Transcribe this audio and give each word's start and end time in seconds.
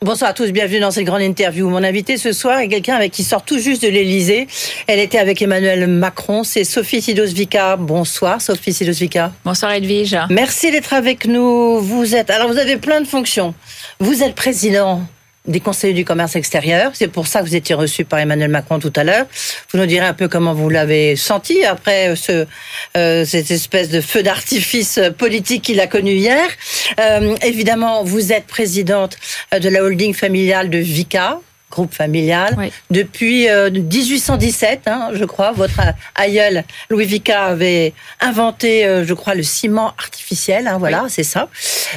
Bonsoir 0.00 0.30
à 0.30 0.32
tous, 0.32 0.52
bienvenue 0.52 0.78
dans 0.78 0.92
cette 0.92 1.06
grande 1.06 1.22
interview. 1.22 1.68
Mon 1.68 1.82
invité 1.82 2.18
ce 2.18 2.30
soir 2.30 2.60
est 2.60 2.68
quelqu'un 2.68 2.94
avec 2.94 3.10
qui 3.10 3.24
sort 3.24 3.42
tout 3.42 3.58
juste 3.58 3.82
de 3.82 3.88
l'Elysée. 3.88 4.46
Elle 4.86 5.00
était 5.00 5.18
avec 5.18 5.42
Emmanuel 5.42 5.88
Macron, 5.88 6.44
c'est 6.44 6.62
Sophie 6.62 7.02
Sidosvika. 7.02 7.74
Bonsoir 7.74 8.40
Sophie 8.40 8.72
Sidosvika. 8.72 9.32
Bonsoir 9.44 9.72
Edwige. 9.72 10.16
Merci 10.30 10.70
d'être 10.70 10.94
avec 10.94 11.26
nous. 11.26 11.80
Vous 11.80 12.14
êtes, 12.14 12.30
alors 12.30 12.46
vous 12.46 12.58
avez 12.58 12.76
plein 12.76 13.00
de 13.00 13.08
fonctions. 13.08 13.54
Vous 13.98 14.22
êtes 14.22 14.36
président 14.36 15.02
des 15.48 15.60
conseillers 15.60 15.94
du 15.94 16.04
commerce 16.04 16.36
extérieur. 16.36 16.92
C'est 16.94 17.08
pour 17.08 17.26
ça 17.26 17.40
que 17.40 17.46
vous 17.46 17.56
étiez 17.56 17.74
reçu 17.74 18.04
par 18.04 18.18
Emmanuel 18.20 18.50
Macron 18.50 18.78
tout 18.78 18.92
à 18.94 19.04
l'heure. 19.04 19.26
Vous 19.72 19.78
nous 19.78 19.86
direz 19.86 20.06
un 20.06 20.14
peu 20.14 20.28
comment 20.28 20.54
vous 20.54 20.68
l'avez 20.68 21.16
senti 21.16 21.64
après 21.64 22.14
ce, 22.14 22.46
euh, 22.96 23.24
cette 23.24 23.50
espèce 23.50 23.88
de 23.88 24.00
feu 24.00 24.22
d'artifice 24.22 25.00
politique 25.16 25.62
qu'il 25.62 25.80
a 25.80 25.86
connu 25.86 26.12
hier. 26.12 26.48
Euh, 27.00 27.34
évidemment, 27.42 28.04
vous 28.04 28.32
êtes 28.32 28.46
présidente 28.46 29.16
de 29.58 29.68
la 29.68 29.82
holding 29.82 30.14
familiale 30.14 30.70
de 30.70 30.78
Vica, 30.78 31.40
groupe 31.70 31.94
familial, 31.94 32.56
depuis 32.90 33.46
1817, 33.46 34.82
euh, 34.86 34.90
hein, 34.90 35.10
je 35.12 35.24
crois. 35.24 35.52
Votre 35.52 35.80
aïeul 36.14 36.64
Louis 36.90 37.04
Vica 37.04 37.44
avait 37.44 37.92
inventé, 38.20 38.86
euh, 38.86 39.04
je 39.04 39.14
crois, 39.14 39.34
le 39.34 39.42
ciment 39.42 39.94
artificiel. 39.98 40.66
Hein, 40.66 40.78
voilà, 40.78 41.06
c'est 41.08 41.22
ça. 41.22 41.48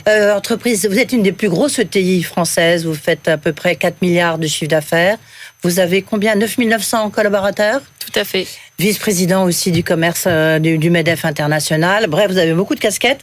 Euh, 0.08 0.36
entreprise, 0.36 0.88
vous 0.88 1.00
êtes 1.00 1.14
une 1.14 1.24
des 1.24 1.32
plus 1.32 1.50
grosses 1.50 1.80
ETI 1.80 2.24
françaises. 2.24 2.86
Vous 2.86 2.94
faites 2.94 3.28
à 3.28 3.38
peu 3.38 3.54
près 3.54 3.76
4 3.76 4.02
milliards 4.02 4.38
de 4.38 4.48
chiffre 4.48 4.70
d'affaires. 4.70 5.18
Vous 5.64 5.80
avez 5.80 6.02
combien? 6.02 6.36
9900 6.36 7.12
collaborateurs? 7.12 7.82
Tout 8.00 8.20
à 8.20 8.24
fait. 8.24 8.48
Vice-président 8.82 9.44
aussi 9.44 9.72
du 9.72 9.84
commerce 9.84 10.28
du, 10.60 10.90
MEDEF 10.90 11.24
international. 11.26 12.08
Bref, 12.08 12.32
vous 12.32 12.40
avez 12.40 12.54
beaucoup 12.54 12.74
de 12.74 12.80
casquettes. 12.80 13.22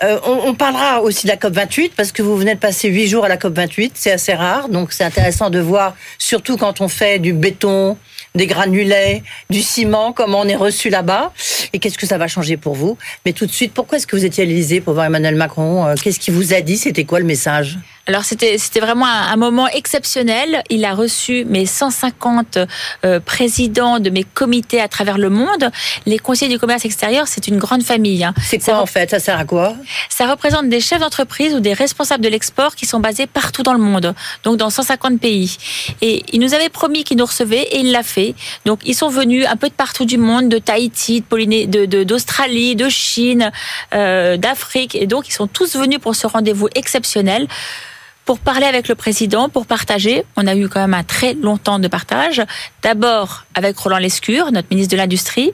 on, 0.00 0.38
on, 0.46 0.54
parlera 0.54 1.02
aussi 1.02 1.26
de 1.26 1.32
la 1.32 1.36
COP 1.36 1.54
28 1.54 1.92
parce 1.96 2.12
que 2.12 2.22
vous 2.22 2.36
venez 2.36 2.54
de 2.54 2.60
passer 2.60 2.88
huit 2.88 3.08
jours 3.08 3.24
à 3.24 3.28
la 3.28 3.36
COP 3.36 3.52
28. 3.56 3.94
C'est 3.96 4.12
assez 4.12 4.32
rare, 4.32 4.68
donc 4.68 4.92
c'est 4.92 5.02
intéressant 5.02 5.50
de 5.50 5.58
voir 5.58 5.96
surtout 6.18 6.56
quand 6.56 6.80
on 6.80 6.86
fait 6.86 7.18
du 7.18 7.32
béton, 7.32 7.96
des 8.34 8.46
granulés, 8.46 9.22
du 9.50 9.60
ciment, 9.60 10.12
comme 10.12 10.34
on 10.34 10.46
est 10.46 10.56
reçu 10.56 10.88
là-bas. 10.88 11.32
Et 11.72 11.78
qu'est-ce 11.78 11.98
que 11.98 12.06
ça 12.06 12.18
va 12.18 12.28
changer 12.28 12.56
pour 12.56 12.74
vous? 12.74 12.96
Mais 13.26 13.32
tout 13.32 13.46
de 13.46 13.50
suite, 13.50 13.72
pourquoi 13.74 13.98
est-ce 13.98 14.06
que 14.06 14.16
vous 14.16 14.24
étiez 14.24 14.44
à 14.44 14.46
l'Élysée 14.46 14.80
pour 14.80 14.94
voir 14.94 15.06
Emmanuel 15.06 15.34
Macron? 15.34 15.86
Euh, 15.86 15.94
Qu'est-ce 16.00 16.20
qu'il 16.20 16.34
vous 16.34 16.54
a 16.54 16.60
dit? 16.60 16.76
C'était 16.76 17.04
quoi 17.04 17.18
le 17.18 17.26
message? 17.26 17.78
Alors 18.08 18.24
c'était 18.24 18.58
c'était 18.58 18.80
vraiment 18.80 19.06
un, 19.06 19.36
moment 19.36 19.68
exceptionnel. 19.68 20.62
Il 20.70 20.84
a 20.84 20.92
reçu 20.92 21.44
mes 21.44 21.66
150 21.66 22.58
euh, 23.04 23.20
présidents 23.20 24.00
de 24.00 24.10
mes 24.10 24.24
comités 24.24 24.80
à 24.80 24.88
travers 24.88 25.18
le 25.18 25.30
monde. 25.30 25.70
Les 26.06 26.18
conseillers 26.18 26.50
du 26.50 26.58
commerce 26.58 26.84
extérieur, 26.84 27.28
c'est 27.28 27.46
une 27.46 27.58
grande 27.58 27.82
famille. 27.84 28.24
Hein. 28.24 28.34
C'est 28.42 28.58
quoi 28.58 28.80
en 28.80 28.86
fait? 28.86 29.10
Ça 29.10 29.20
sert 29.20 29.38
à 29.38 29.44
quoi? 29.44 29.74
Ça 30.08 30.28
représente 30.28 30.68
des 30.68 30.80
chefs 30.80 31.00
d'entreprise 31.00 31.54
ou 31.54 31.60
des 31.60 31.74
responsables 31.74 32.24
de 32.24 32.28
l'export 32.28 32.74
qui 32.74 32.86
sont 32.86 32.98
basés 32.98 33.26
partout 33.26 33.62
dans 33.62 33.72
le 33.72 33.78
monde, 33.78 34.14
donc 34.42 34.56
dans 34.56 34.70
150 34.70 35.20
pays. 35.20 35.56
Et 36.00 36.24
il 36.32 36.40
nous 36.40 36.54
avait 36.54 36.70
promis 36.70 37.04
qu'il 37.04 37.18
nous 37.18 37.26
recevait 37.26 37.62
et 37.62 37.80
il 37.80 37.92
l'a 37.92 38.02
fait. 38.02 38.34
Donc 38.64 38.80
ils 38.84 38.94
sont 38.94 39.10
venus 39.10 39.46
un 39.46 39.56
peu 39.56 39.68
de 39.68 39.74
partout 39.74 40.06
du 40.06 40.18
monde, 40.18 40.48
de 40.48 40.58
Tahiti, 40.58 41.22
de 41.30 42.02
d'Australie, 42.02 42.74
de, 42.74 42.84
de, 42.84 42.90
Chine, 42.90 43.52
euh, 43.94 44.36
d'Afrique, 44.36 44.96
et 44.96 45.06
donc 45.06 45.28
ils 45.28 45.32
sont 45.32 45.46
tous 45.46 45.76
venus 45.76 46.00
pour 46.00 46.16
ce 46.16 46.26
rendez-vous 46.26 46.68
exceptionnel 46.74 47.46
pour 48.24 48.38
parler 48.38 48.66
avec 48.66 48.88
le 48.88 48.94
président, 48.94 49.48
pour 49.48 49.66
partager. 49.66 50.24
On 50.36 50.46
a 50.46 50.54
eu 50.54 50.68
quand 50.68 50.80
même 50.80 50.94
un 50.94 51.02
très 51.04 51.34
long 51.34 51.56
temps 51.56 51.78
de 51.78 51.88
partage. 51.88 52.42
D'abord 52.82 53.44
avec 53.54 53.76
Roland 53.76 53.98
Lescure, 53.98 54.52
notre 54.52 54.68
ministre 54.70 54.92
de 54.92 54.96
l'Industrie 54.96 55.52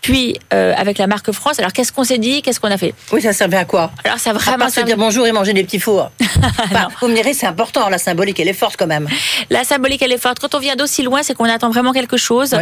puis 0.00 0.38
euh, 0.52 0.72
avec 0.76 0.98
la 0.98 1.06
marque 1.06 1.32
France. 1.32 1.58
Alors 1.58 1.72
qu'est-ce 1.72 1.92
qu'on 1.92 2.04
s'est 2.04 2.18
dit? 2.18 2.42
Qu'est-ce 2.42 2.60
qu'on 2.60 2.70
a 2.70 2.78
fait? 2.78 2.94
Oui, 3.12 3.20
ça 3.22 3.32
servait 3.32 3.56
à 3.56 3.64
quoi? 3.64 3.90
Alors 4.04 4.18
ça 4.18 4.32
vraiment. 4.32 4.56
À 4.56 4.58
part 4.58 4.70
se 4.70 4.80
dire 4.80 4.96
bonjour 4.96 5.26
et 5.26 5.32
manger 5.32 5.52
des 5.52 5.64
petits 5.64 5.80
fours. 5.80 6.10
vous 7.00 7.08
me 7.08 7.14
direz, 7.14 7.34
c'est 7.34 7.46
important. 7.46 7.88
La 7.88 7.98
symbolique, 7.98 8.38
elle 8.40 8.48
est 8.48 8.52
forte 8.52 8.76
quand 8.76 8.86
même. 8.86 9.08
La 9.50 9.64
symbolique, 9.64 10.02
elle 10.02 10.12
est 10.12 10.18
forte. 10.18 10.38
Quand 10.38 10.54
on 10.54 10.58
vient 10.58 10.76
d'aussi 10.76 11.02
loin, 11.02 11.22
c'est 11.22 11.34
qu'on 11.34 11.44
attend 11.44 11.70
vraiment 11.70 11.92
quelque 11.92 12.16
chose. 12.16 12.54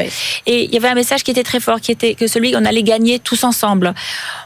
Et 0.46 0.64
il 0.64 0.72
y 0.72 0.76
avait 0.76 0.88
un 0.88 0.94
message 0.94 1.22
qui 1.22 1.30
était 1.30 1.42
très 1.42 1.60
fort, 1.60 1.80
qui 1.80 1.92
était 1.92 2.14
que 2.14 2.26
celui 2.26 2.52
qu'on 2.52 2.64
allait 2.64 2.82
gagner 2.82 3.18
tous 3.18 3.44
ensemble. 3.44 3.94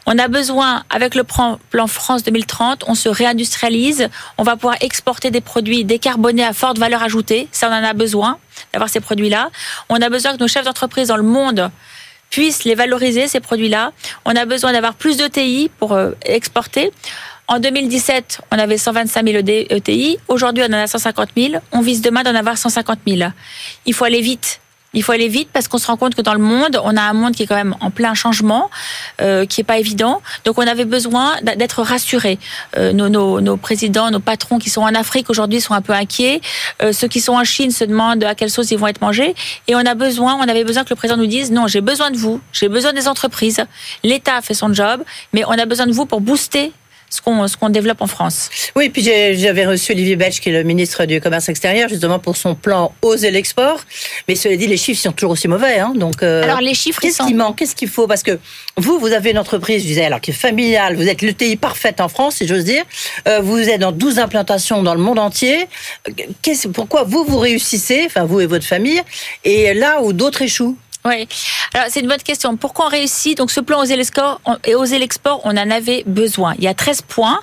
On 0.06 0.18
a 0.18 0.28
besoin, 0.28 0.82
avec 0.90 1.14
le 1.14 1.24
plan 1.24 1.86
France 1.86 2.22
2030, 2.24 2.84
on 2.86 2.94
se 2.94 3.08
réindustrialise. 3.08 4.08
On 4.38 4.42
va 4.42 4.56
pouvoir 4.56 4.76
exporter 4.80 5.30
des 5.30 5.40
produits 5.40 5.84
décarbonés 5.84 6.44
à 6.44 6.52
forte 6.52 6.78
valeur 6.78 7.02
ajoutée. 7.02 7.48
Ça, 7.52 7.68
on 7.68 7.72
en 7.72 7.84
a 7.84 7.92
besoin 7.92 8.38
d'avoir 8.72 8.90
ces 8.90 9.00
produits-là. 9.00 9.50
On 9.88 9.96
a 9.96 10.08
besoin 10.08 10.34
que 10.34 10.38
nos 10.38 10.48
chefs 10.48 10.64
d'entreprise 10.64 11.08
dans 11.08 11.16
le 11.16 11.22
monde 11.22 11.70
puissent 12.30 12.64
les 12.64 12.74
valoriser, 12.74 13.28
ces 13.28 13.40
produits-là. 13.40 13.92
On 14.24 14.34
a 14.34 14.44
besoin 14.46 14.72
d'avoir 14.72 14.94
plus 14.94 15.16
d'ETI 15.16 15.70
pour 15.78 15.92
euh, 15.92 16.12
exporter. 16.22 16.90
En 17.48 17.58
2017, 17.58 18.42
on 18.52 18.58
avait 18.58 18.78
125 18.78 19.26
000 19.26 19.38
ETI. 19.46 20.18
Aujourd'hui, 20.28 20.62
on 20.68 20.72
en 20.72 20.78
a 20.78 20.86
150 20.86 21.30
000. 21.36 21.54
On 21.72 21.80
vise 21.80 22.00
demain 22.00 22.22
d'en 22.22 22.34
avoir 22.36 22.56
150 22.56 23.00
000. 23.06 23.30
Il 23.86 23.94
faut 23.94 24.04
aller 24.04 24.20
vite. 24.20 24.60
Il 24.92 25.04
faut 25.04 25.12
aller 25.12 25.28
vite 25.28 25.48
parce 25.52 25.68
qu'on 25.68 25.78
se 25.78 25.86
rend 25.86 25.96
compte 25.96 26.14
que 26.16 26.22
dans 26.22 26.34
le 26.34 26.40
monde, 26.40 26.80
on 26.82 26.96
a 26.96 27.02
un 27.02 27.12
monde 27.12 27.34
qui 27.34 27.44
est 27.44 27.46
quand 27.46 27.56
même 27.56 27.76
en 27.80 27.90
plein 27.90 28.14
changement, 28.14 28.70
euh, 29.20 29.46
qui 29.46 29.60
est 29.60 29.64
pas 29.64 29.78
évident. 29.78 30.20
Donc 30.44 30.58
on 30.58 30.66
avait 30.66 30.84
besoin 30.84 31.36
d'être 31.42 31.82
rassurés. 31.82 32.38
Euh, 32.76 32.92
nos, 32.92 33.08
nos, 33.08 33.40
nos, 33.40 33.56
présidents, 33.56 34.10
nos 34.10 34.18
patrons 34.18 34.58
qui 34.58 34.68
sont 34.68 34.82
en 34.82 34.94
Afrique 34.94 35.30
aujourd'hui 35.30 35.60
sont 35.60 35.74
un 35.74 35.80
peu 35.80 35.92
inquiets. 35.92 36.40
Euh, 36.82 36.92
ceux 36.92 37.06
qui 37.06 37.20
sont 37.20 37.34
en 37.34 37.44
Chine 37.44 37.70
se 37.70 37.84
demandent 37.84 38.24
à 38.24 38.34
quelle 38.34 38.50
sauce 38.50 38.70
ils 38.72 38.78
vont 38.78 38.88
être 38.88 39.00
mangés. 39.00 39.34
Et 39.68 39.76
on 39.76 39.78
a 39.78 39.94
besoin, 39.94 40.34
on 40.34 40.48
avait 40.48 40.64
besoin 40.64 40.82
que 40.82 40.90
le 40.90 40.96
président 40.96 41.16
nous 41.16 41.26
dise 41.26 41.52
non, 41.52 41.68
j'ai 41.68 41.80
besoin 41.80 42.10
de 42.10 42.16
vous, 42.16 42.40
j'ai 42.52 42.68
besoin 42.68 42.92
des 42.92 43.06
entreprises. 43.06 43.62
L'État 44.02 44.40
fait 44.42 44.54
son 44.54 44.72
job, 44.72 45.04
mais 45.32 45.44
on 45.44 45.52
a 45.52 45.66
besoin 45.66 45.86
de 45.86 45.92
vous 45.92 46.06
pour 46.06 46.20
booster 46.20 46.72
ce 47.10 47.20
qu'on 47.20 47.46
ce 47.48 47.56
qu'on 47.56 47.68
développe 47.68 48.00
en 48.00 48.06
France. 48.06 48.48
Oui, 48.76 48.88
puis 48.88 49.02
j'avais 49.02 49.66
reçu 49.66 49.92
Olivier 49.92 50.16
Belch, 50.16 50.40
qui 50.40 50.48
est 50.48 50.52
le 50.52 50.62
ministre 50.62 51.04
du 51.04 51.20
Commerce 51.20 51.48
extérieur, 51.48 51.88
justement 51.88 52.18
pour 52.18 52.36
son 52.36 52.54
plan 52.54 52.94
Oser 53.02 53.30
l'export. 53.30 53.80
Mais 54.28 54.36
cela 54.36 54.56
dit, 54.56 54.66
les 54.66 54.76
chiffres 54.76 55.02
sont 55.02 55.12
toujours 55.12 55.32
aussi 55.32 55.48
mauvais. 55.48 55.80
Hein, 55.80 55.92
donc, 55.94 56.22
euh, 56.22 56.42
alors 56.42 56.60
les 56.60 56.74
chiffres, 56.74 57.00
qu'est-ce 57.00 57.22
qui 57.22 57.34
manque? 57.34 57.58
Qu'est-ce 57.58 57.74
qu'il 57.74 57.88
faut? 57.88 58.06
Parce 58.06 58.22
que 58.22 58.38
vous, 58.76 58.98
vous 58.98 59.12
avez 59.12 59.30
une 59.30 59.38
entreprise, 59.38 59.82
je 59.82 59.88
disais, 59.88 60.04
alors 60.04 60.20
qui 60.20 60.30
est 60.30 60.34
familiale. 60.34 60.96
Vous 60.96 61.08
êtes 61.08 61.22
l'ETI 61.22 61.56
parfaite 61.56 62.00
en 62.00 62.08
France, 62.08 62.36
si 62.36 62.46
j'ose 62.46 62.64
dire. 62.64 62.84
Euh, 63.26 63.40
vous 63.40 63.58
êtes 63.58 63.80
dans 63.80 63.92
12 63.92 64.18
implantations 64.18 64.82
dans 64.82 64.94
le 64.94 65.00
monde 65.00 65.18
entier. 65.18 65.66
Pourquoi 66.72 67.02
vous 67.02 67.24
vous 67.24 67.38
réussissez, 67.38 68.04
enfin 68.06 68.24
vous 68.24 68.40
et 68.40 68.46
votre 68.46 68.66
famille, 68.66 69.02
et 69.44 69.74
là 69.74 70.02
où 70.02 70.12
d'autres 70.12 70.42
échouent? 70.42 70.76
Oui. 71.04 71.26
Alors 71.74 71.86
c'est 71.90 72.00
une 72.00 72.08
bonne 72.08 72.22
question. 72.22 72.56
Pourquoi 72.56 72.86
on 72.86 72.88
réussit 72.88 73.36
Donc 73.38 73.50
ce 73.50 73.60
plan 73.60 73.80
Oser 73.80 73.96
l'export 73.96 74.40
et 74.64 74.74
Oser 74.74 74.98
l'export, 74.98 75.40
on 75.44 75.50
en 75.50 75.70
avait 75.70 76.02
besoin. 76.06 76.54
Il 76.58 76.64
y 76.64 76.68
a 76.68 76.74
13 76.74 77.02
points. 77.02 77.40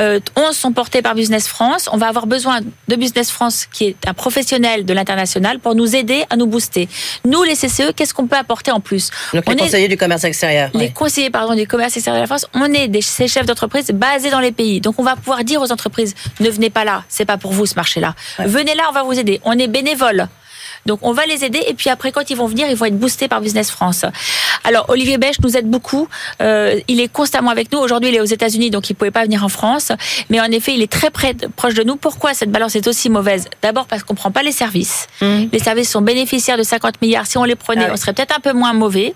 Euh, 0.00 0.20
11 0.36 0.56
sont 0.56 0.72
portés 0.72 1.02
par 1.02 1.14
Business 1.14 1.48
France. 1.48 1.88
On 1.92 1.96
va 1.96 2.08
avoir 2.08 2.26
besoin 2.26 2.60
de 2.60 2.96
Business 2.96 3.30
France 3.30 3.66
qui 3.72 3.86
est 3.86 3.96
un 4.06 4.14
professionnel 4.14 4.84
de 4.84 4.92
l'international 4.92 5.60
pour 5.60 5.74
nous 5.74 5.96
aider 5.96 6.24
à 6.30 6.36
nous 6.36 6.46
booster. 6.46 6.88
Nous 7.24 7.42
les 7.42 7.54
CCE, 7.54 7.92
qu'est-ce 7.94 8.14
qu'on 8.14 8.26
peut 8.26 8.36
apporter 8.36 8.70
en 8.70 8.80
plus 8.80 9.10
Donc 9.32 9.48
les 9.48 9.56
conseillers 9.56 9.88
du 9.88 9.96
commerce 9.96 10.24
extérieur. 10.24 10.70
Les 10.74 10.90
conseillers 10.90 11.30
pardon 11.30 11.54
du 11.54 11.66
commerce 11.66 11.96
extérieur 11.96 12.18
de 12.18 12.22
la 12.22 12.26
France, 12.26 12.46
on 12.54 12.72
est 12.72 12.88
des 12.88 13.02
ces 13.02 13.28
chefs 13.28 13.46
d'entreprise 13.46 13.90
basés 13.92 14.30
dans 14.30 14.40
les 14.40 14.52
pays. 14.52 14.80
Donc 14.80 14.96
on 14.98 15.02
va 15.02 15.16
pouvoir 15.16 15.42
dire 15.44 15.60
aux 15.60 15.72
entreprises 15.72 16.14
ne 16.40 16.50
venez 16.50 16.70
pas 16.70 16.84
là, 16.84 17.04
c'est 17.08 17.24
pas 17.24 17.36
pour 17.36 17.52
vous 17.52 17.66
ce 17.66 17.74
marché-là. 17.74 18.14
Venez 18.38 18.74
là, 18.74 18.84
on 18.90 18.92
va 18.92 19.02
vous 19.02 19.18
aider. 19.18 19.40
On 19.44 19.58
est 19.58 19.68
bénévole. 19.68 20.28
Donc 20.86 21.00
on 21.02 21.12
va 21.12 21.26
les 21.26 21.44
aider 21.44 21.62
et 21.66 21.74
puis 21.74 21.90
après 21.90 22.12
quand 22.12 22.30
ils 22.30 22.36
vont 22.36 22.46
venir, 22.46 22.68
ils 22.68 22.76
vont 22.76 22.86
être 22.86 22.98
boostés 22.98 23.28
par 23.28 23.40
Business 23.40 23.70
France. 23.70 24.04
Alors 24.64 24.86
Olivier 24.88 25.18
Bech 25.18 25.40
nous 25.42 25.56
aide 25.56 25.68
beaucoup. 25.68 26.08
Euh, 26.42 26.80
il 26.88 27.00
est 27.00 27.08
constamment 27.08 27.50
avec 27.50 27.72
nous. 27.72 27.78
Aujourd'hui, 27.78 28.10
il 28.10 28.14
est 28.16 28.20
aux 28.20 28.24
États-Unis, 28.24 28.70
donc 28.70 28.90
il 28.90 28.94
pouvait 28.94 29.10
pas 29.10 29.24
venir 29.24 29.44
en 29.44 29.48
France. 29.48 29.92
Mais 30.28 30.40
en 30.40 30.44
effet, 30.44 30.74
il 30.74 30.82
est 30.82 30.90
très 30.90 31.10
près, 31.10 31.34
proche 31.56 31.74
de 31.74 31.82
nous. 31.82 31.96
Pourquoi 31.96 32.34
cette 32.34 32.50
balance 32.50 32.76
est 32.76 32.86
aussi 32.86 33.10
mauvaise? 33.10 33.46
D'abord 33.62 33.86
parce 33.86 34.02
qu'on 34.02 34.14
prend 34.14 34.30
pas 34.30 34.42
les 34.42 34.52
services. 34.52 35.06
Mmh. 35.20 35.44
Les 35.52 35.58
services 35.58 35.90
sont 35.90 36.02
bénéficiaires 36.02 36.58
de 36.58 36.62
50 36.62 37.00
milliards. 37.02 37.26
Si 37.26 37.38
on 37.38 37.44
les 37.44 37.56
prenait, 37.56 37.86
ah 37.88 37.92
on 37.92 37.96
serait 37.96 38.12
peut-être 38.12 38.36
un 38.36 38.40
peu 38.40 38.52
moins 38.52 38.72
mauvais. 38.72 39.14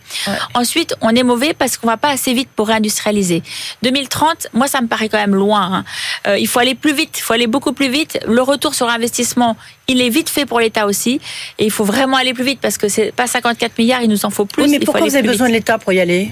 Ensuite, 0.55 0.95
on 1.01 1.11
est 1.11 1.23
mauvais 1.23 1.55
parce 1.55 1.77
qu'on 1.77 1.87
va 1.87 1.97
pas 1.97 2.11
assez 2.11 2.33
vite 2.33 2.49
pour 2.55 2.69
réindustrialiser. 2.69 3.43
2030, 3.83 4.49
moi, 4.53 4.69
ça 4.69 4.81
me 4.81 4.87
paraît 4.87 5.09
quand 5.09 5.19
même 5.19 5.35
loin. 5.35 5.63
Hein. 5.63 5.85
Euh, 6.27 6.39
il 6.39 6.49
faut 6.49 6.59
aller 6.59 6.75
plus 6.75 6.95
vite. 6.95 7.19
Il 7.19 7.23
faut 7.23 7.33
aller 7.33 7.47
beaucoup 7.47 7.73
plus 7.73 7.89
vite. 7.89 8.19
Le 8.27 8.43
retour 8.43 8.75
sur 8.75 8.89
investissement, 8.89 9.57
il 9.89 10.01
est 10.01 10.09
vite 10.09 10.31
fait 10.31 10.47
pour 10.47 10.61
l'État 10.61 10.87
aussi. 10.87 11.21
Et 11.59 11.65
il 11.67 11.71
faut 11.71 11.85
vraiment 11.85 12.17
aller 12.17 12.35
plus 12.35 12.45
vite 12.45 12.59
parce 12.61 12.79
que 12.79 12.89
c'est 12.89 13.13
pas 13.13 13.27
54 13.27 13.79
milliards, 13.79 14.03
il 14.03 14.11
nous 14.11 14.25
en 14.25 14.31
faut 14.31 14.45
plus. 14.45 14.69
mais 14.69 14.81
pourquoi 14.81 15.03
vous 15.03 15.15
avez 15.15 15.27
besoin 15.27 15.49
de 15.49 15.53
l'État 15.53 15.79
pour 15.79 15.93
y 15.93 16.01
aller? 16.01 16.31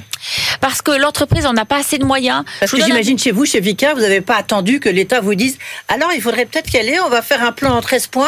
Parce 0.60 0.82
que 0.82 0.92
l'entreprise 0.92 1.46
en 1.46 1.56
a 1.56 1.64
pas 1.64 1.78
assez 1.78 1.98
de 1.98 2.04
moyens. 2.04 2.44
Parce 2.60 2.72
que 2.72 2.82
j'imagine 2.82 3.18
chez 3.18 3.30
vous, 3.30 3.44
chez 3.44 3.60
Vika, 3.60 3.94
vous 3.94 4.00
n'avez 4.00 4.20
pas 4.20 4.36
attendu 4.36 4.80
que 4.80 4.88
l'État 4.88 5.20
vous 5.20 5.34
dise 5.34 5.58
alors 5.88 6.10
il 6.14 6.20
faudrait 6.20 6.46
peut-être 6.46 6.72
y 6.72 6.78
aller, 6.78 6.98
on 7.00 7.08
va 7.08 7.22
faire 7.22 7.44
un 7.44 7.52
plan 7.52 7.72
en 7.76 7.80
13 7.80 8.06
points 8.08 8.26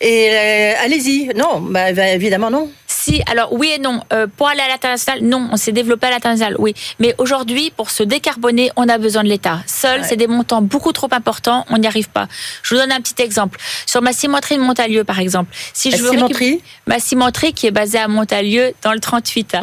et 0.00 0.30
euh, 0.30 0.84
allez-y. 0.84 1.30
Non, 1.36 1.60
bah, 1.60 1.90
évidemment 1.90 2.50
non. 2.50 2.70
Si, 3.02 3.22
alors 3.26 3.54
oui 3.54 3.72
et 3.74 3.78
non. 3.78 4.02
Euh, 4.12 4.26
pour 4.26 4.48
aller 4.48 4.60
à 4.60 4.68
l'international, 4.68 5.22
non, 5.22 5.48
on 5.50 5.56
s'est 5.56 5.72
développé 5.72 6.08
à 6.08 6.10
l'international, 6.10 6.54
oui. 6.58 6.74
Mais 6.98 7.14
aujourd'hui, 7.16 7.72
pour 7.74 7.88
se 7.88 8.02
décarboner, 8.02 8.70
on 8.76 8.90
a 8.90 8.98
besoin 8.98 9.22
de 9.22 9.28
l'État. 9.28 9.60
Seul, 9.66 10.04
c'est 10.04 10.16
des 10.16 10.26
montants 10.26 10.60
beaucoup 10.60 10.92
trop 10.92 11.08
importants, 11.10 11.64
on 11.70 11.78
n'y 11.78 11.86
arrive 11.86 12.10
pas. 12.10 12.28
Je 12.62 12.74
vous 12.74 12.80
donne 12.80 12.92
un 12.92 13.00
petit 13.00 13.22
exemple. 13.22 13.58
Sur 13.86 14.02
ma 14.02 14.12
cimenterie 14.12 14.58
de 14.58 14.62
Montalieu, 14.62 15.04
par 15.04 15.18
exemple. 15.18 15.50
Si 15.72 15.90
je 15.90 15.96
veux 15.96 16.10
cimenterie 16.10 16.60
Ma 16.86 16.98
cimenterie 16.98 17.54
qui 17.54 17.66
est 17.66 17.70
basée 17.70 17.98
à 17.98 18.06
Montalieu, 18.06 18.74
dans 18.82 18.92
le 18.92 19.00
38. 19.00 19.56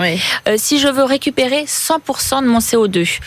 Euh, 0.47 0.55
si 0.57 0.79
je 0.79 0.87
veux 0.87 1.03
récupérer 1.03 1.65
100% 1.65 2.41
de 2.41 2.47
mon 2.47 2.57
CO2, 2.57 3.19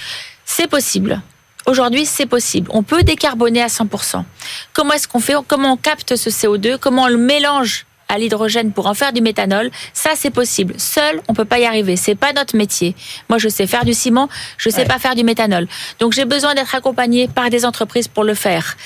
c'est 0.45 0.67
possible. 0.67 1.23
Aujourd'hui, 1.67 2.05
c'est 2.05 2.27
possible. 2.27 2.69
On 2.73 2.83
peut 2.83 3.05
décarboner 3.05 3.63
à 3.63 3.69
100%. 3.69 4.25
Comment 4.73 4.95
est-ce 4.95 5.07
qu'on 5.07 5.21
fait? 5.21 5.35
Comment 5.47 5.75
on 5.75 5.77
capte 5.77 6.17
ce 6.17 6.31
CO2 6.31 6.79
Comment 6.79 7.05
on 7.05 7.09
le 7.09 7.17
mélange 7.17 7.87
à 8.11 8.19
l'hydrogène 8.19 8.73
pour 8.73 8.87
en 8.87 8.95
faire 8.95 9.13
du 9.13 9.23
méthanol, 9.23 9.71
ça 9.95 10.11
c'est 10.17 10.31
possible. 10.31 10.75
Seul, 10.77 11.23
on 11.29 11.35
peut 11.35 11.45
pas 11.45 11.59
y 11.59 11.65
arriver. 11.65 11.97
C'est 11.97 12.15
pas 12.15 12.33
notre 12.33 12.57
métier. 12.57 12.95
Moi, 13.29 13.39
je 13.39 13.49
sais 13.49 13.67
faire 13.67 13.85
du 13.85 13.95
ciment, 13.95 14.29
je 14.59 14.69
sais 14.69 14.85
pas 14.85 14.99
faire 14.99 15.15
du 15.15 15.25
méthanol. 15.25 15.69
Donc 16.01 16.13
j'ai 16.13 16.25
besoin 16.25 16.55
d'être 16.55 16.75
accompagné 16.75 17.29
par 17.29 17.49
des 17.51 17.65
entreprises 17.65 18.09
pour 18.09 18.25
le 18.25 18.35
faire. 18.35 18.77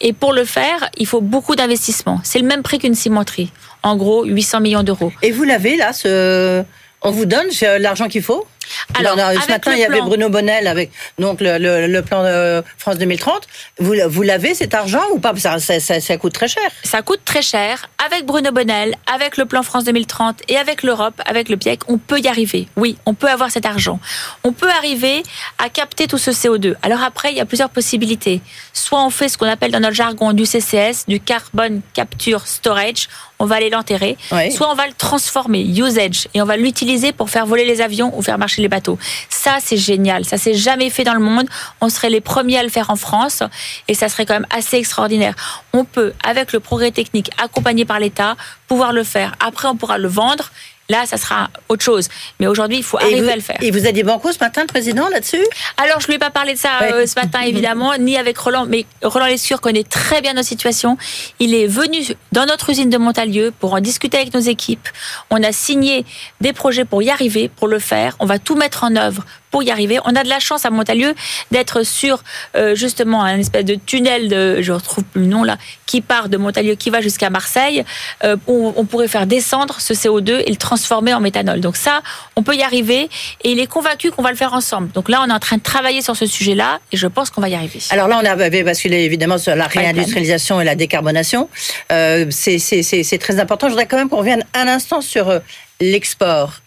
Et 0.00 0.12
pour 0.12 0.32
le 0.32 0.44
faire, 0.44 0.88
il 0.96 1.06
faut 1.06 1.20
beaucoup 1.20 1.54
d'investissement. 1.54 2.20
C'est 2.24 2.38
le 2.38 2.46
même 2.46 2.62
prix 2.62 2.78
qu'une 2.78 2.94
cimenterie. 2.94 3.52
En 3.82 3.96
gros, 3.96 4.24
800 4.24 4.60
millions 4.60 4.82
d'euros. 4.82 5.12
Et 5.22 5.30
vous 5.30 5.44
l'avez 5.44 5.76
là, 5.76 5.92
ce... 5.92 6.62
on 7.02 7.10
vous 7.10 7.26
donne 7.26 7.46
l'argent 7.78 8.08
qu'il 8.08 8.22
faut? 8.22 8.46
Alors, 8.94 9.16
ce 9.16 9.48
matin, 9.48 9.72
il 9.72 9.78
y 9.78 9.84
avait 9.84 10.00
Bruno 10.00 10.28
Bonnel 10.28 10.66
avec 10.66 10.90
donc 11.18 11.40
le, 11.40 11.58
le, 11.86 12.02
plan 12.02 12.22
de 12.22 12.62
France 12.78 12.98
2030. 12.98 13.46
Vous, 13.78 13.94
vous 14.08 14.22
l'avez 14.22 14.54
cet 14.54 14.74
argent 14.74 15.02
ou 15.12 15.18
pas? 15.18 15.34
Ça, 15.36 15.58
ça, 15.58 16.00
ça, 16.00 16.16
coûte 16.16 16.32
très 16.32 16.48
cher. 16.48 16.70
Ça 16.84 17.02
coûte 17.02 17.20
très 17.24 17.42
cher. 17.42 17.88
Avec 18.04 18.26
Bruno 18.26 18.50
Bonnel, 18.52 18.94
avec 19.12 19.36
le 19.36 19.44
plan 19.46 19.62
France 19.62 19.84
2030 19.84 20.42
et 20.48 20.56
avec 20.56 20.82
l'Europe, 20.82 21.20
avec 21.26 21.48
le 21.48 21.56
PIEC, 21.56 21.88
on 21.88 21.98
peut 21.98 22.18
y 22.18 22.28
arriver. 22.28 22.68
Oui, 22.76 22.96
on 23.06 23.14
peut 23.14 23.28
avoir 23.28 23.50
cet 23.50 23.66
argent. 23.66 24.00
On 24.44 24.52
peut 24.52 24.70
arriver 24.70 25.22
à 25.58 25.68
capter 25.68 26.06
tout 26.06 26.18
ce 26.18 26.30
CO2. 26.30 26.74
Alors 26.82 27.02
après, 27.02 27.32
il 27.32 27.36
y 27.36 27.40
a 27.40 27.46
plusieurs 27.46 27.70
possibilités. 27.70 28.40
Soit 28.72 29.04
on 29.04 29.10
fait 29.10 29.28
ce 29.28 29.38
qu'on 29.38 29.48
appelle 29.48 29.70
dans 29.70 29.80
notre 29.80 29.94
jargon 29.94 30.32
du 30.32 30.46
CCS, 30.46 31.06
du 31.06 31.20
carbone 31.20 31.80
capture 31.94 32.46
storage 32.46 33.08
on 33.40 33.46
va 33.46 33.56
aller 33.56 33.70
l'enterrer, 33.70 34.16
soit 34.50 34.70
on 34.70 34.74
va 34.74 34.86
le 34.86 34.92
transformer, 34.92 35.62
usage, 35.62 36.28
et 36.34 36.42
on 36.42 36.44
va 36.44 36.58
l'utiliser 36.58 37.12
pour 37.12 37.30
faire 37.30 37.46
voler 37.46 37.64
les 37.64 37.80
avions 37.80 38.16
ou 38.16 38.22
faire 38.22 38.38
marcher 38.38 38.59
les 38.60 38.68
bateaux. 38.68 38.98
Ça, 39.28 39.58
c'est 39.60 39.76
génial. 39.76 40.24
Ça 40.24 40.38
s'est 40.38 40.54
jamais 40.54 40.90
fait 40.90 41.04
dans 41.04 41.14
le 41.14 41.20
monde. 41.20 41.48
On 41.80 41.88
serait 41.88 42.10
les 42.10 42.20
premiers 42.20 42.58
à 42.58 42.62
le 42.62 42.68
faire 42.68 42.90
en 42.90 42.96
France, 42.96 43.42
et 43.88 43.94
ça 43.94 44.08
serait 44.08 44.26
quand 44.26 44.34
même 44.34 44.46
assez 44.50 44.76
extraordinaire. 44.76 45.34
On 45.72 45.84
peut, 45.84 46.12
avec 46.24 46.52
le 46.52 46.60
progrès 46.60 46.90
technique 46.90 47.30
accompagné 47.42 47.84
par 47.84 47.98
l'État, 47.98 48.36
pouvoir 48.68 48.92
le 48.92 49.04
faire. 49.04 49.34
Après, 49.40 49.68
on 49.68 49.76
pourra 49.76 49.98
le 49.98 50.08
vendre 50.08 50.50
Là, 50.90 51.06
ça 51.06 51.16
sera 51.16 51.50
autre 51.68 51.84
chose. 51.84 52.08
Mais 52.40 52.48
aujourd'hui, 52.48 52.78
il 52.78 52.82
faut 52.82 52.98
arriver 52.98 53.30
à 53.30 53.36
le 53.36 53.40
faire. 53.40 53.56
Et 53.60 53.70
vous 53.70 53.86
a 53.86 53.92
dit 53.92 54.02
banco 54.02 54.32
ce 54.32 54.40
matin, 54.40 54.62
le 54.62 54.66
président, 54.66 55.08
là-dessus? 55.08 55.44
Alors, 55.76 56.00
je 56.00 56.06
ne 56.06 56.08
lui 56.08 56.14
ai 56.14 56.18
pas 56.18 56.30
parlé 56.30 56.54
de 56.54 56.58
ça 56.58 56.82
euh, 56.82 57.06
ce 57.06 57.14
matin, 57.14 57.42
évidemment, 57.42 57.96
ni 57.96 58.18
avec 58.18 58.36
Roland. 58.36 58.66
Mais 58.66 58.86
Roland 59.00 59.26
Lescure 59.26 59.60
connaît 59.60 59.84
très 59.84 60.20
bien 60.20 60.34
nos 60.34 60.42
situations. 60.42 60.98
Il 61.38 61.54
est 61.54 61.68
venu 61.68 61.98
dans 62.32 62.44
notre 62.44 62.70
usine 62.70 62.90
de 62.90 62.98
Montalieu 62.98 63.52
pour 63.60 63.74
en 63.74 63.80
discuter 63.80 64.16
avec 64.16 64.34
nos 64.34 64.40
équipes. 64.40 64.88
On 65.30 65.40
a 65.44 65.52
signé 65.52 66.04
des 66.40 66.52
projets 66.52 66.84
pour 66.84 67.04
y 67.04 67.10
arriver, 67.10 67.48
pour 67.48 67.68
le 67.68 67.78
faire. 67.78 68.16
On 68.18 68.26
va 68.26 68.40
tout 68.40 68.56
mettre 68.56 68.82
en 68.82 68.96
œuvre 68.96 69.24
pour 69.50 69.62
y 69.62 69.70
arriver. 69.70 69.98
On 70.04 70.14
a 70.14 70.22
de 70.22 70.28
la 70.28 70.38
chance 70.38 70.64
à 70.64 70.70
Montalieu 70.70 71.14
d'être 71.50 71.82
sur 71.84 72.22
euh, 72.56 72.74
justement 72.74 73.22
un 73.22 73.38
espèce 73.38 73.64
de 73.64 73.74
tunnel 73.74 74.28
de, 74.28 74.62
je 74.62 74.72
retrouve 74.72 75.04
plus 75.04 75.22
le 75.22 75.28
nom 75.28 75.44
là, 75.44 75.56
qui 75.86 76.00
part 76.00 76.28
de 76.28 76.36
Montalieu, 76.36 76.74
qui 76.74 76.90
va 76.90 77.00
jusqu'à 77.00 77.30
Marseille. 77.30 77.84
Euh, 78.24 78.36
on, 78.46 78.72
on, 78.76 78.84
pourrait 78.84 79.08
faire 79.08 79.26
descendre 79.26 79.80
ce 79.80 79.92
CO2 79.92 80.42
et 80.46 80.50
le 80.50 80.56
transformer 80.56 81.14
en 81.14 81.20
méthanol. 81.20 81.60
Donc 81.60 81.76
ça, 81.76 82.02
on 82.36 82.42
peut 82.42 82.54
y 82.54 82.62
arriver 82.62 83.08
et 83.42 83.52
il 83.52 83.58
est 83.58 83.66
convaincu 83.66 84.10
qu'on 84.10 84.22
va 84.22 84.30
le 84.30 84.36
faire 84.36 84.54
ensemble. 84.54 84.90
Donc 84.92 85.08
là, 85.08 85.22
on 85.26 85.30
est 85.30 85.32
en 85.32 85.38
train 85.38 85.56
de 85.56 85.62
travailler 85.62 86.02
sur 86.02 86.16
ce 86.16 86.26
sujet-là 86.26 86.80
et 86.92 86.96
je 86.96 87.06
pense 87.06 87.30
qu'on 87.30 87.40
va 87.40 87.48
y 87.48 87.54
arriver. 87.54 87.80
Alors 87.90 88.08
là, 88.08 88.20
on 88.22 88.26
a 88.26 88.36
basculé 88.62 89.04
évidemment 89.04 89.38
sur 89.38 89.54
la 89.56 89.66
réindustrialisation 89.66 90.60
et 90.60 90.64
la 90.64 90.74
décarbonation. 90.74 91.48
Euh, 91.92 92.26
c'est 92.30 93.18
très 93.18 93.40
important. 93.40 93.66
Je 93.66 93.72
voudrais 93.72 93.86
quand 93.86 93.96
même 93.96 94.08
qu'on 94.08 94.18
revienne 94.18 94.44
un 94.54 94.68
instant 94.68 95.00
sur 95.00 95.28
euh, 95.28 95.38
l'export 95.80 96.60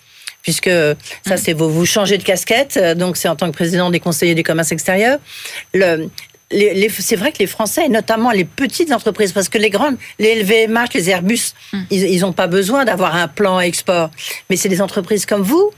puisque 0.43 0.69
ça, 1.25 1.37
c'est 1.37 1.53
vous, 1.53 1.69
vous 1.69 1.85
changez 1.85 2.19
de 2.19 2.23
casquette, 2.23 2.77
donc 2.97 3.17
c'est 3.17 3.27
en 3.27 3.35
tant 3.35 3.47
que 3.47 3.55
président 3.55 3.89
des 3.89 3.99
conseillers 3.99 4.35
du 4.35 4.43
commerce 4.43 4.71
extérieur. 4.71 5.17
Le, 5.73 6.09
c'est 6.99 7.15
vrai 7.15 7.31
que 7.31 7.39
les 7.39 7.47
Français, 7.47 7.85
et 7.85 7.89
notamment 7.89 8.31
les 8.31 8.45
petites 8.45 8.91
entreprises, 8.91 9.31
parce 9.31 9.49
que 9.49 9.57
les 9.57 9.69
grandes, 9.69 9.97
les 10.19 10.43
LVMH, 10.43 10.89
les 10.93 11.09
Airbus, 11.09 11.53
mm. 11.71 11.79
ils 11.89 12.21
n'ont 12.21 12.33
pas 12.33 12.47
besoin 12.47 12.85
d'avoir 12.85 13.15
un 13.15 13.27
plan 13.27 13.59
export. 13.59 14.11
Mais 14.49 14.55
c'est 14.55 14.69
des 14.69 14.81
entreprises 14.81 15.25
comme 15.25 15.41
vous 15.41 15.71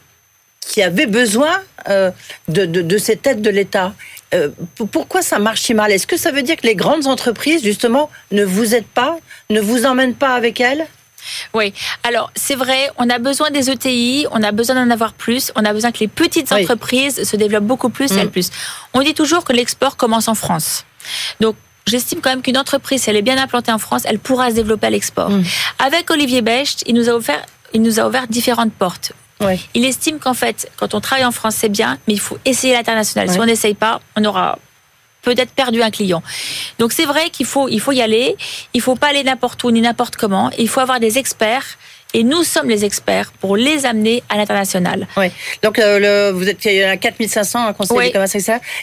qui 0.62 0.82
avaient 0.82 1.06
besoin 1.06 1.62
euh, 1.90 2.12
de, 2.48 2.66
de, 2.66 2.82
de, 2.82 2.98
cette 2.98 3.26
aide 3.28 3.42
de 3.42 3.50
l'État. 3.50 3.94
Euh, 4.34 4.50
pourquoi 4.92 5.22
ça 5.22 5.38
marche 5.38 5.62
si 5.62 5.74
mal? 5.74 5.92
Est-ce 5.92 6.08
que 6.08 6.18
ça 6.18 6.32
veut 6.32 6.42
dire 6.42 6.56
que 6.56 6.66
les 6.66 6.76
grandes 6.76 7.06
entreprises, 7.06 7.64
justement, 7.64 8.10
ne 8.32 8.44
vous 8.44 8.74
aident 8.74 8.84
pas, 8.86 9.20
ne 9.50 9.62
vous 9.62 9.86
emmènent 9.86 10.16
pas 10.16 10.34
avec 10.34 10.60
elles? 10.60 10.88
Oui, 11.54 11.74
alors 12.04 12.32
c'est 12.36 12.56
vrai, 12.56 12.92
on 12.98 13.10
a 13.10 13.20
besoin 13.20 13.52
des 13.52 13.70
ETI, 13.70 14.28
on 14.32 14.44
a 14.44 14.52
besoin 14.52 14.76
d'en 14.76 14.90
avoir 14.92 15.14
plus, 15.14 15.52
on 15.56 15.66
a 15.66 15.74
besoin 15.74 15.92
que 15.92 16.00
les 16.00 16.08
petites 16.08 16.52
entreprises 16.52 17.24
se 17.24 17.36
développent 17.36 17.66
beaucoup 17.66 17.90
plus 17.90 18.12
et 18.14 18.26
mm. 18.26 18.32
plus. 18.32 18.50
On 18.94 19.02
dit 19.02 19.14
toujours 19.14 19.44
que 19.44 19.54
l'export 19.54 19.98
commence 19.98 20.28
en 20.28 20.36
France. 20.36 20.86
Donc 21.40 21.56
J'estime 21.88 22.20
quand 22.20 22.32
même 22.32 22.42
qu'une 22.42 22.58
entreprise, 22.58 23.04
si 23.04 23.12
elle 23.12 23.16
est 23.16 23.22
bien 23.22 23.38
implantée 23.38 23.72
en 23.72 23.78
France, 23.78 24.04
elle 24.06 24.18
pourra 24.18 24.50
se 24.50 24.56
développer 24.56 24.88
à 24.88 24.90
l'export. 24.90 25.30
Mm. 25.30 25.44
Avec 25.78 26.10
Olivier 26.10 26.42
Becht, 26.42 26.84
il 26.88 26.96
nous 26.96 27.10
a 27.10 27.14
offert, 27.14 27.46
il 27.74 27.84
nous 27.84 28.00
a 28.00 28.08
ouvert 28.08 28.28
différentes 28.28 28.74
portes. 28.74 29.12
Il 29.74 29.86
estime 29.86 30.18
qu'en 30.18 30.34
fait, 30.34 30.72
quand 30.78 30.94
on 30.94 31.02
travaille 31.02 31.26
en 31.26 31.32
France, 31.32 31.56
c'est 31.58 31.70
bien, 31.70 32.00
mais 32.08 32.14
il 32.14 32.20
faut 32.20 32.38
essayer 32.46 32.74
l'international. 32.74 33.30
Si 33.30 33.40
on 33.40 33.46
n'essaye 33.46 33.74
pas, 33.74 34.00
on 34.16 34.24
aura 34.26 34.58
peut-être 35.26 35.52
perdu 35.52 35.82
un 35.82 35.92
client. 35.92 36.24
Donc 36.80 36.94
c'est 36.94 37.06
vrai 37.06 37.30
qu'il 37.30 37.46
faut, 37.46 37.68
il 37.68 37.82
faut 37.82 37.92
y 37.92 38.02
aller. 38.02 38.38
Il 38.74 38.82
faut 38.82 38.96
pas 38.96 39.08
aller 39.08 39.24
n'importe 39.24 39.62
où 39.64 39.72
ni 39.72 39.82
n'importe 39.82 40.16
comment. 40.16 40.50
Il 40.58 40.70
faut 40.70 40.80
avoir 40.80 41.00
des 41.02 41.18
experts. 41.18 41.78
Et 42.14 42.24
nous 42.24 42.44
sommes 42.44 42.70
les 42.70 42.86
experts 42.86 43.34
pour 43.42 43.58
les 43.58 43.86
amener 43.86 44.24
à 44.30 44.38
l'international. 44.38 45.06
Oui. 45.18 45.26
Donc 45.64 45.80
euh, 45.80 46.00
le, 46.00 46.32
vous 46.32 46.48
êtes 46.48 46.66
à 46.66 46.96
4500 46.96 47.68
un 47.68 47.74
conseil 47.74 47.98
oui. 47.98 48.12
commerce 48.14 48.36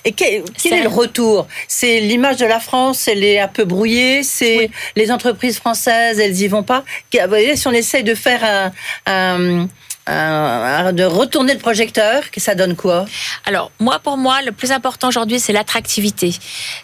Et 0.04 0.12
quel, 0.12 0.42
est, 0.70 0.82
le 0.82 0.88
retour? 0.88 1.46
C'est 1.66 2.00
l'image 2.00 2.36
de 2.36 2.44
la 2.44 2.60
France, 2.60 3.08
elle 3.08 3.24
est 3.24 3.40
un 3.40 3.48
peu 3.48 3.64
brouillée. 3.64 4.22
C'est 4.22 4.70
les 4.96 5.10
entreprises 5.10 5.56
françaises, 5.56 6.20
elles 6.20 6.42
y 6.42 6.48
vont 6.48 6.62
pas. 6.62 6.84
Vous 7.14 7.28
voyez, 7.28 7.56
si 7.56 7.66
on 7.68 7.72
essaye 7.72 8.04
de 8.04 8.14
faire 8.14 8.72
un 9.06 9.66
euh, 10.08 10.92
de 10.92 11.04
retourner 11.04 11.54
le 11.54 11.60
projecteur, 11.60 12.30
que 12.30 12.40
ça 12.40 12.54
donne 12.54 12.74
quoi? 12.74 13.04
Alors, 13.46 13.70
moi, 13.78 13.98
pour 13.98 14.16
moi, 14.16 14.42
le 14.42 14.52
plus 14.52 14.72
important 14.72 15.08
aujourd'hui, 15.08 15.38
c'est 15.38 15.52
l'attractivité. 15.52 16.34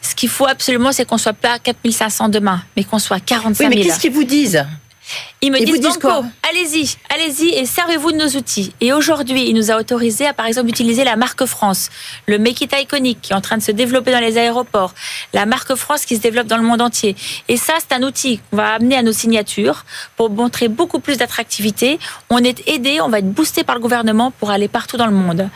Ce 0.03 0.15
qu'il 0.15 0.29
faut 0.29 0.47
absolument, 0.47 0.93
c'est 0.93 1.05
qu'on 1.05 1.19
soit 1.19 1.32
pas 1.32 1.59
4500 1.59 2.29
demain, 2.29 2.62
mais 2.76 2.85
qu'on 2.85 2.99
soit 2.99 3.20
45 3.20 3.59
000. 3.59 3.70
Oui, 3.70 3.76
mais 3.76 3.85
qu'est-ce 3.85 4.00
qu'ils 4.00 4.12
vous 4.12 4.25
disent? 4.25 4.65
Ils 5.41 5.53
me 5.53 5.59
disent, 5.59 5.81
Banco, 5.81 6.25
allez-y, 6.49 6.97
allez-y 7.09 7.51
et 7.51 7.67
servez-vous 7.67 8.13
de 8.13 8.17
nos 8.17 8.29
outils. 8.29 8.73
Et 8.81 8.93
aujourd'hui, 8.93 9.49
il 9.49 9.55
nous 9.55 9.71
a 9.71 9.77
autorisé 9.77 10.27
à, 10.27 10.35
par 10.35 10.47
exemple, 10.47 10.69
utiliser 10.69 11.05
la 11.05 11.17
marque 11.17 11.45
France, 11.47 11.91
le 12.27 12.38
Make 12.38 12.61
It 12.61 12.75
Iconic 12.77 13.21
qui 13.21 13.33
est 13.33 13.37
en 13.37 13.41
train 13.41 13.57
de 13.57 13.62
se 13.62 13.73
développer 13.73 14.12
dans 14.12 14.21
les 14.21 14.38
aéroports, 14.38 14.95
la 15.33 15.47
marque 15.47 15.75
France 15.75 16.05
qui 16.05 16.17
se 16.17 16.21
développe 16.21 16.47
dans 16.47 16.57
le 16.57 16.62
monde 16.62 16.83
entier. 16.83 17.17
Et 17.49 17.57
ça, 17.57 17.75
c'est 17.79 17.95
un 17.95 18.03
outil 18.03 18.41
qu'on 18.50 18.57
va 18.57 18.75
amener 18.75 18.97
à 18.97 19.03
nos 19.03 19.12
signatures 19.12 19.85
pour 20.17 20.31
montrer 20.31 20.69
beaucoup 20.69 20.99
plus 20.99 21.19
d'attractivité. 21.19 21.99
On 22.31 22.38
est 22.38 22.67
aidé, 22.69 23.00
on 23.00 23.09
va 23.09 23.21
être 23.21 23.31
boosté 23.31 23.65
par 23.65 23.77
le 23.77 23.81
gouvernement 23.81 24.31
pour 24.31 24.50
aller 24.50 24.69
partout 24.69 24.97
dans 24.97 25.07
le 25.07 25.12
monde. 25.12 25.49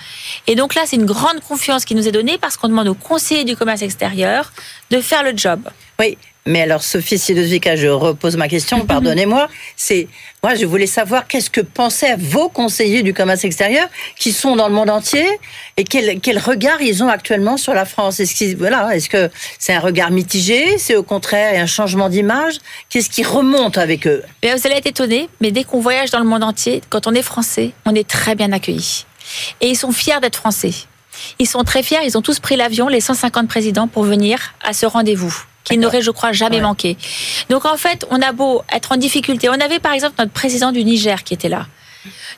Et 0.47 0.55
donc 0.55 0.75
là, 0.75 0.83
c'est 0.87 0.97
une 0.97 1.07
grande 1.07 1.41
confiance 1.41 1.85
qui 1.85 1.95
nous 1.95 2.07
est 2.09 2.13
donnée 2.13 2.39
parce 2.39 2.57
qu'on 2.57 2.69
demande 2.69 2.89
aux 2.89 2.95
conseillers 2.95 3.45
du 3.45 3.57
commerce 3.57 3.83
extérieur 3.83 4.53
de 4.91 5.01
faire 5.01 5.23
le 5.23 5.33
job. 5.37 5.61
Oui, 5.99 6.17
mais 6.45 6.63
alors, 6.63 6.83
Sophie 6.83 7.19
Sidozvika, 7.19 7.77
je 7.77 7.87
repose 7.87 8.37
ma 8.37 8.49
question, 8.49 8.85
pardonnez-moi. 8.85 9.49
C'est, 9.77 10.09
moi, 10.43 10.57
je 10.57 10.67
voulais 10.67 10.89
savoir 10.89 11.29
qu'est-ce 11.29 11.51
que 11.51 11.61
pensaient 11.61 12.17
vos 12.17 12.49
conseillers 12.49 13.05
du 13.05 13.15
commerce 13.15 13.45
extérieur 13.45 13.87
qui 14.19 14.33
sont 14.33 14.57
dans 14.57 14.67
le 14.67 14.75
monde 14.75 14.91
entier 14.91 15.25
et 15.77 15.85
quel, 15.85 16.19
quel 16.21 16.41
regard 16.41 16.83
ils 16.83 17.05
ont 17.05 17.09
actuellement 17.09 17.57
sur 17.57 17.75
la 17.75 17.85
France. 17.85 18.19
Est-ce 18.19 18.35
que, 18.35 18.57
voilà, 18.59 18.97
est-ce 18.97 19.09
que 19.09 19.31
c'est 19.61 19.73
un 19.73 19.79
regard 19.79 20.11
mitigé? 20.11 20.79
C'est 20.79 20.97
au 20.97 21.05
contraire 21.05 21.63
un 21.63 21.67
changement 21.67 22.09
d'image? 22.09 22.55
Qu'est-ce 22.89 23.09
qui 23.09 23.23
remonte 23.23 23.79
avec 23.79 24.09
eux? 24.09 24.25
Bien, 24.43 24.57
vous 24.57 24.67
allez 24.67 24.77
être 24.77 24.87
étonné, 24.87 25.29
mais 25.41 25.53
dès 25.53 25.63
qu'on 25.63 25.79
voyage 25.79 26.11
dans 26.11 26.19
le 26.19 26.27
monde 26.27 26.43
entier, 26.43 26.83
quand 26.91 27.07
on 27.07 27.15
est 27.15 27.23
français, 27.23 27.71
on 27.87 27.95
est 27.95 28.09
très 28.09 28.35
bien 28.35 28.51
accueillis. 28.51 29.07
Et 29.61 29.69
ils 29.69 29.77
sont 29.77 29.93
fiers 29.93 30.19
d'être 30.21 30.37
français. 30.37 30.73
Ils 31.39 31.47
sont 31.47 31.63
très 31.63 31.85
fiers, 31.85 32.01
ils 32.05 32.19
ont 32.19 32.23
tous 32.23 32.41
pris 32.41 32.57
l'avion, 32.57 32.89
les 32.89 33.01
150 33.01 33.47
présidents, 33.47 33.87
pour 33.87 34.03
venir 34.03 34.55
à 34.61 34.73
ce 34.73 34.87
rendez-vous 34.87 35.45
qui 35.65 35.79
n'aurait, 35.79 36.03
je 36.03 36.11
crois, 36.11 36.33
jamais 36.33 36.61
manqué. 36.61 36.97
Donc 37.51 37.65
en 37.65 37.77
fait, 37.77 38.07
on 38.11 38.21
a 38.21 38.33
beau 38.33 38.63
être 38.73 38.93
en 38.93 38.97
difficulté. 38.97 39.49
On 39.49 39.61
avait 39.61 39.79
par 39.79 39.93
exemple 39.93 40.15
notre 40.19 40.33
président 40.33 40.73
du 40.73 40.85
Niger 40.85 41.25
qui 41.25 41.35
était 41.35 41.49
là, 41.49 41.67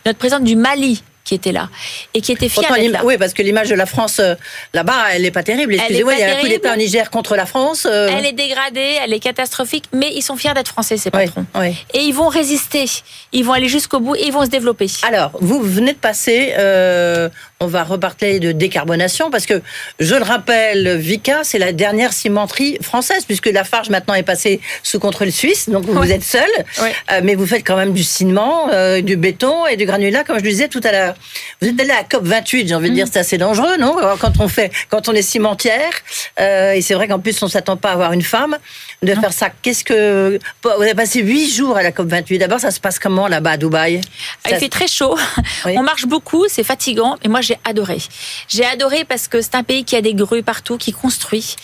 notre 0.04 0.18
président 0.18 0.40
du 0.40 0.56
Mali 0.56 1.02
qui 1.24 1.34
était 1.34 1.52
là 1.52 1.70
et 2.12 2.20
qui 2.20 2.32
était 2.32 2.48
fier 2.48 2.70
d'être 2.74 2.92
là. 2.92 3.00
Oui, 3.04 3.16
parce 3.18 3.32
que 3.32 3.42
l'image 3.42 3.68
de 3.70 3.74
la 3.74 3.86
France 3.86 4.18
euh, 4.20 4.34
là-bas, 4.74 5.06
elle 5.12 5.22
n'est 5.22 5.30
pas 5.30 5.42
terrible. 5.42 5.74
Excusez-moi, 5.74 6.14
il 6.14 6.20
y 6.20 6.22
a 6.22 6.36
un 6.36 6.40
coup 6.40 6.48
d'État 6.48 6.74
au 6.74 6.76
Niger 6.76 7.10
contre 7.10 7.34
la 7.34 7.46
France. 7.46 7.86
Euh. 7.90 8.10
Elle 8.12 8.26
est 8.26 8.32
dégradée, 8.32 8.98
elle 9.02 9.12
est 9.12 9.20
catastrophique, 9.20 9.86
mais 9.92 10.12
ils 10.14 10.22
sont 10.22 10.36
fiers 10.36 10.52
d'être 10.54 10.68
français, 10.68 10.96
ces 10.96 11.10
patrons. 11.10 11.46
Et 11.94 12.00
ils 12.00 12.12
vont 12.12 12.28
résister, 12.28 12.84
ils 13.32 13.44
vont 13.44 13.52
aller 13.52 13.68
jusqu'au 13.68 14.00
bout 14.00 14.14
et 14.16 14.26
ils 14.26 14.32
vont 14.32 14.44
se 14.44 14.50
développer. 14.50 14.86
Alors, 15.02 15.32
vous 15.40 15.60
venez 15.62 15.94
de 15.94 15.98
passer, 15.98 16.52
euh, 16.58 17.30
on 17.64 17.66
va 17.66 17.82
reparler 17.82 18.38
de 18.40 18.52
décarbonation 18.52 19.30
parce 19.30 19.46
que, 19.46 19.62
je 19.98 20.14
le 20.14 20.22
rappelle, 20.22 20.96
Vika, 20.98 21.42
c'est 21.42 21.58
la 21.58 21.72
dernière 21.72 22.12
cimenterie 22.12 22.78
française 22.82 23.24
puisque 23.24 23.46
la 23.46 23.64
Farge 23.64 23.88
maintenant 23.88 24.14
est 24.14 24.22
passée 24.22 24.60
sous 24.82 24.98
contrôle 24.98 25.32
suisse, 25.32 25.68
donc 25.68 25.86
vous, 25.86 26.12
êtes 26.12 26.22
seul, 26.22 26.48
euh, 26.80 27.20
mais 27.24 27.34
vous 27.34 27.46
faites 27.46 27.66
quand 27.66 27.76
même 27.76 27.92
du 27.92 28.04
ciment, 28.04 28.68
euh, 28.72 29.00
du 29.00 29.16
béton 29.16 29.66
et 29.66 29.76
du 29.76 29.86
granulat, 29.86 30.24
comme 30.24 30.38
je 30.38 30.44
le 30.44 30.50
disais 30.50 30.68
tout 30.68 30.80
à 30.84 30.92
l'heure. 30.92 31.14
Vous 31.60 31.68
êtes 31.68 31.80
allé 31.80 31.90
à 31.90 31.96
la 31.98 32.04
COP 32.04 32.24
28, 32.24 32.68
j'ai 32.68 32.74
envie 32.74 32.90
de 32.90 32.94
dire, 32.94 33.06
mm. 33.06 33.10
c'est 33.12 33.18
assez 33.18 33.38
dangereux, 33.38 33.76
non? 33.78 33.96
Quand 34.20 34.40
on 34.40 34.48
fait, 34.48 34.70
quand 34.90 35.08
on 35.08 35.12
est 35.12 35.22
cimentière, 35.22 35.92
euh, 36.40 36.72
et 36.72 36.82
c'est 36.82 36.94
vrai 36.94 37.08
qu'en 37.08 37.18
plus 37.18 37.42
on 37.42 37.48
s'attend 37.48 37.76
pas 37.76 37.90
à 37.90 37.92
avoir 37.92 38.12
une 38.12 38.22
femme 38.22 38.58
de 39.04 39.14
faire 39.14 39.32
ça. 39.32 39.50
Qu'est-ce 39.62 39.84
que 39.84 40.38
vous 40.62 40.70
avez 40.70 40.94
passé 40.94 41.20
huit 41.20 41.50
jours 41.50 41.76
à 41.76 41.82
la 41.82 41.92
COP 41.92 42.08
28 42.08 42.38
D'abord, 42.38 42.60
ça 42.60 42.70
se 42.70 42.80
passe 42.80 42.98
comment 42.98 43.28
là-bas 43.28 43.52
à 43.52 43.56
Dubaï? 43.56 44.00
Il 44.48 44.56
fait 44.56 44.68
très 44.68 44.86
chaud. 44.86 45.16
On 45.66 45.82
marche 45.82 46.06
beaucoup, 46.06 46.44
c'est 46.48 46.64
fatigant, 46.64 47.16
mais 47.22 47.30
moi 47.30 47.40
j'ai 47.40 47.58
adoré. 47.64 47.98
J'ai 48.48 48.64
adoré 48.64 49.04
parce 49.04 49.28
que 49.28 49.40
c'est 49.40 49.54
un 49.54 49.62
pays 49.62 49.84
qui 49.84 49.96
a 49.96 50.00
des 50.00 50.14
grues 50.14 50.42
partout, 50.42 50.78
qui 50.78 50.92
construit. 50.92 51.56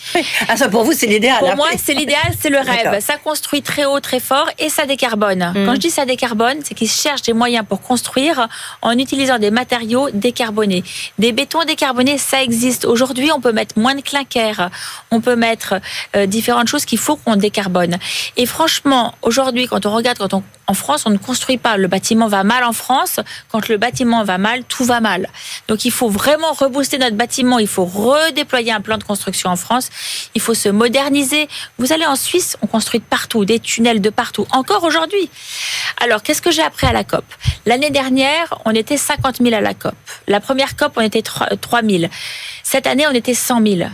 Ah 0.47 0.57
ça 0.57 0.69
pour 0.69 0.83
vous 0.83 0.93
c'est 0.93 1.07
l'idéal. 1.07 1.39
Pour 1.39 1.55
moi 1.55 1.69
c'est 1.77 1.93
l'idéal, 1.93 2.33
c'est 2.39 2.49
le 2.49 2.59
rêve. 2.71 2.99
Ça 3.01 3.17
construit 3.17 3.61
très 3.61 3.85
haut, 3.85 3.99
très 3.99 4.19
fort 4.19 4.49
et 4.59 4.69
ça 4.69 4.85
décarbone. 4.85 5.53
Mm. 5.55 5.65
Quand 5.65 5.75
je 5.75 5.79
dis 5.79 5.89
ça 5.89 6.05
décarbone, 6.05 6.59
c'est 6.63 6.73
qu'ils 6.73 6.89
cherchent 6.89 7.23
des 7.23 7.33
moyens 7.33 7.65
pour 7.67 7.81
construire 7.81 8.47
en 8.81 8.97
utilisant 8.97 9.39
des 9.39 9.51
matériaux 9.51 10.09
décarbonés. 10.13 10.83
Des 11.19 11.31
bétons 11.31 11.63
décarbonés, 11.63 12.17
ça 12.17 12.41
existe. 12.41 12.85
Aujourd'hui, 12.85 13.31
on 13.31 13.41
peut 13.41 13.51
mettre 13.51 13.77
moins 13.77 13.95
de 13.95 14.01
clinker, 14.01 14.69
on 15.11 15.21
peut 15.21 15.35
mettre 15.35 15.75
euh, 16.15 16.25
différentes 16.25 16.67
choses 16.67 16.85
qu'il 16.85 16.99
faut 16.99 17.15
qu'on 17.15 17.30
décarbone. 17.35 17.97
Et 18.37 18.45
franchement, 18.45 19.15
aujourd'hui, 19.21 19.67
quand 19.67 19.85
on 19.85 19.93
regarde, 19.93 20.17
quand 20.17 20.33
on 20.33 20.43
en 20.71 20.73
France, 20.73 21.03
on 21.05 21.09
ne 21.09 21.17
construit 21.17 21.57
pas. 21.57 21.75
Le 21.75 21.89
bâtiment 21.89 22.27
va 22.27 22.45
mal 22.45 22.63
en 22.63 22.71
France. 22.71 23.19
Quand 23.51 23.67
le 23.67 23.77
bâtiment 23.77 24.23
va 24.23 24.37
mal, 24.37 24.63
tout 24.63 24.85
va 24.85 25.01
mal. 25.01 25.27
Donc 25.67 25.83
il 25.83 25.91
faut 25.91 26.07
vraiment 26.07 26.53
rebooster 26.53 26.97
notre 26.97 27.17
bâtiment. 27.17 27.59
Il 27.59 27.67
faut 27.67 27.83
redéployer 27.83 28.71
un 28.71 28.79
plan 28.79 28.97
de 28.97 29.03
construction 29.03 29.49
en 29.49 29.57
France. 29.57 29.89
Il 30.33 30.39
faut 30.39 30.53
se 30.53 30.69
moderniser. 30.69 31.49
Vous 31.77 31.91
allez 31.91 32.05
en 32.05 32.15
Suisse, 32.15 32.57
on 32.61 32.67
construit 32.67 33.01
de 33.01 33.05
partout, 33.05 33.43
des 33.43 33.59
tunnels 33.59 33.99
de 33.99 34.09
partout. 34.09 34.47
Encore 34.51 34.85
aujourd'hui. 34.85 35.29
Alors, 36.01 36.23
qu'est-ce 36.23 36.41
que 36.41 36.51
j'ai 36.51 36.63
appris 36.63 36.87
à 36.87 36.93
la 36.93 37.03
COP? 37.03 37.25
L'année 37.65 37.89
dernière, 37.89 38.57
on 38.63 38.71
était 38.71 38.97
50 38.97 39.37
000 39.43 39.53
à 39.53 39.59
la 39.59 39.73
COP. 39.73 39.95
La 40.29 40.39
première 40.39 40.77
COP, 40.77 40.93
on 40.95 41.01
était 41.01 41.21
3 41.21 41.81
000. 41.83 42.05
Cette 42.63 42.87
année, 42.87 43.05
on 43.07 43.13
était 43.13 43.33
100 43.33 43.65
000. 43.65 43.89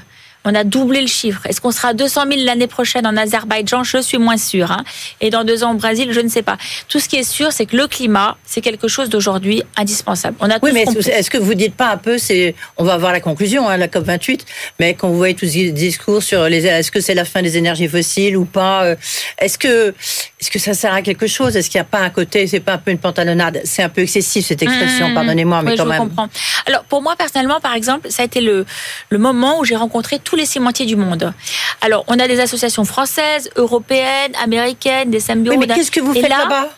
On 0.49 0.55
a 0.55 0.63
doublé 0.63 1.01
le 1.01 1.07
chiffre. 1.07 1.45
Est-ce 1.45 1.59
qu'on 1.59 1.71
sera 1.71 1.89
à 1.89 1.93
200 1.93 2.23
000 2.31 2.45
l'année 2.45 2.67
prochaine 2.67 3.05
en 3.05 3.17
Azerbaïdjan? 3.17 3.83
Je 3.83 3.97
suis 3.97 4.17
moins 4.17 4.37
sûre. 4.37 4.71
Hein. 4.71 4.85
Et 5.19 5.29
dans 5.29 5.43
deux 5.43 5.65
ans 5.65 5.73
au 5.73 5.75
Brésil, 5.75 6.13
je 6.13 6.21
ne 6.21 6.29
sais 6.29 6.41
pas. 6.41 6.57
Tout 6.87 7.01
ce 7.01 7.09
qui 7.09 7.17
est 7.17 7.29
sûr, 7.29 7.51
c'est 7.51 7.65
que 7.65 7.75
le 7.75 7.85
climat, 7.87 8.37
c'est 8.45 8.61
quelque 8.61 8.87
chose 8.87 9.09
d'aujourd'hui 9.09 9.61
indispensable. 9.75 10.37
On 10.39 10.49
a 10.49 10.57
oui, 10.61 10.71
mais 10.73 10.83
est-ce 10.83 11.29
que 11.29 11.37
vous 11.37 11.53
dites 11.53 11.75
pas 11.75 11.91
un 11.91 11.97
peu, 11.97 12.17
c'est, 12.17 12.55
on 12.77 12.85
va 12.85 12.95
voir 12.95 13.11
la 13.11 13.19
conclusion, 13.19 13.67
hein, 13.67 13.75
la 13.75 13.89
COP 13.89 14.05
28, 14.05 14.45
mais 14.79 14.93
quand 14.93 15.09
vous 15.09 15.17
voyez 15.17 15.35
tous 15.35 15.47
ces 15.47 15.71
discours 15.71 16.23
sur 16.23 16.47
les, 16.47 16.65
est-ce 16.65 16.91
que 16.91 17.01
c'est 17.01 17.13
la 17.13 17.25
fin 17.25 17.41
des 17.41 17.57
énergies 17.57 17.89
fossiles 17.89 18.37
ou 18.37 18.45
pas, 18.45 18.85
euh, 18.85 18.95
est-ce 19.39 19.57
que, 19.57 19.93
est-ce 20.39 20.49
que 20.49 20.59
ça 20.59 20.73
sert 20.73 20.93
à 20.93 21.01
quelque 21.01 21.27
chose? 21.27 21.57
Est-ce 21.57 21.69
qu'il 21.69 21.79
n'y 21.79 21.85
a 21.85 21.89
pas 21.89 21.99
un 21.99 22.09
côté, 22.09 22.47
c'est 22.47 22.61
pas 22.61 22.73
un 22.73 22.77
peu 22.77 22.91
une 22.91 22.99
pantalonnade? 22.99 23.59
C'est 23.65 23.83
un 23.83 23.89
peu 23.89 24.01
excessif 24.01 24.45
cette 24.45 24.61
expression, 24.61 25.09
mmh, 25.09 25.13
pardonnez-moi, 25.13 25.61
mais 25.61 25.75
quand 25.75 25.83
je 25.83 25.89
même. 25.89 25.99
Comprends. 25.99 26.29
Alors 26.65 26.85
pour 26.85 27.01
moi 27.01 27.15
personnellement, 27.17 27.59
par 27.59 27.73
exemple, 27.73 28.09
ça 28.09 28.21
a 28.21 28.25
été 28.25 28.39
le 28.39 28.65
le 29.09 29.17
moment 29.17 29.59
où 29.59 29.65
j'ai 29.65 29.75
rencontré 29.75 30.19
tous 30.19 30.36
les 30.37 30.45
cimentiers 30.45 30.85
du 30.85 30.95
monde. 30.95 31.33
Alors, 31.81 32.03
on 32.07 32.19
a 32.19 32.27
des 32.27 32.39
associations 32.39 32.85
françaises, 32.85 33.49
européennes, 33.55 34.33
américaines, 34.41 35.09
des 35.09 35.19
symbiotes. 35.19 35.57
Oui, 35.57 35.65
mais 35.67 35.73
qu'est-ce 35.73 35.91
que 35.91 35.99
vous 35.99 36.13
faites 36.13 36.29
là-bas? 36.29 36.69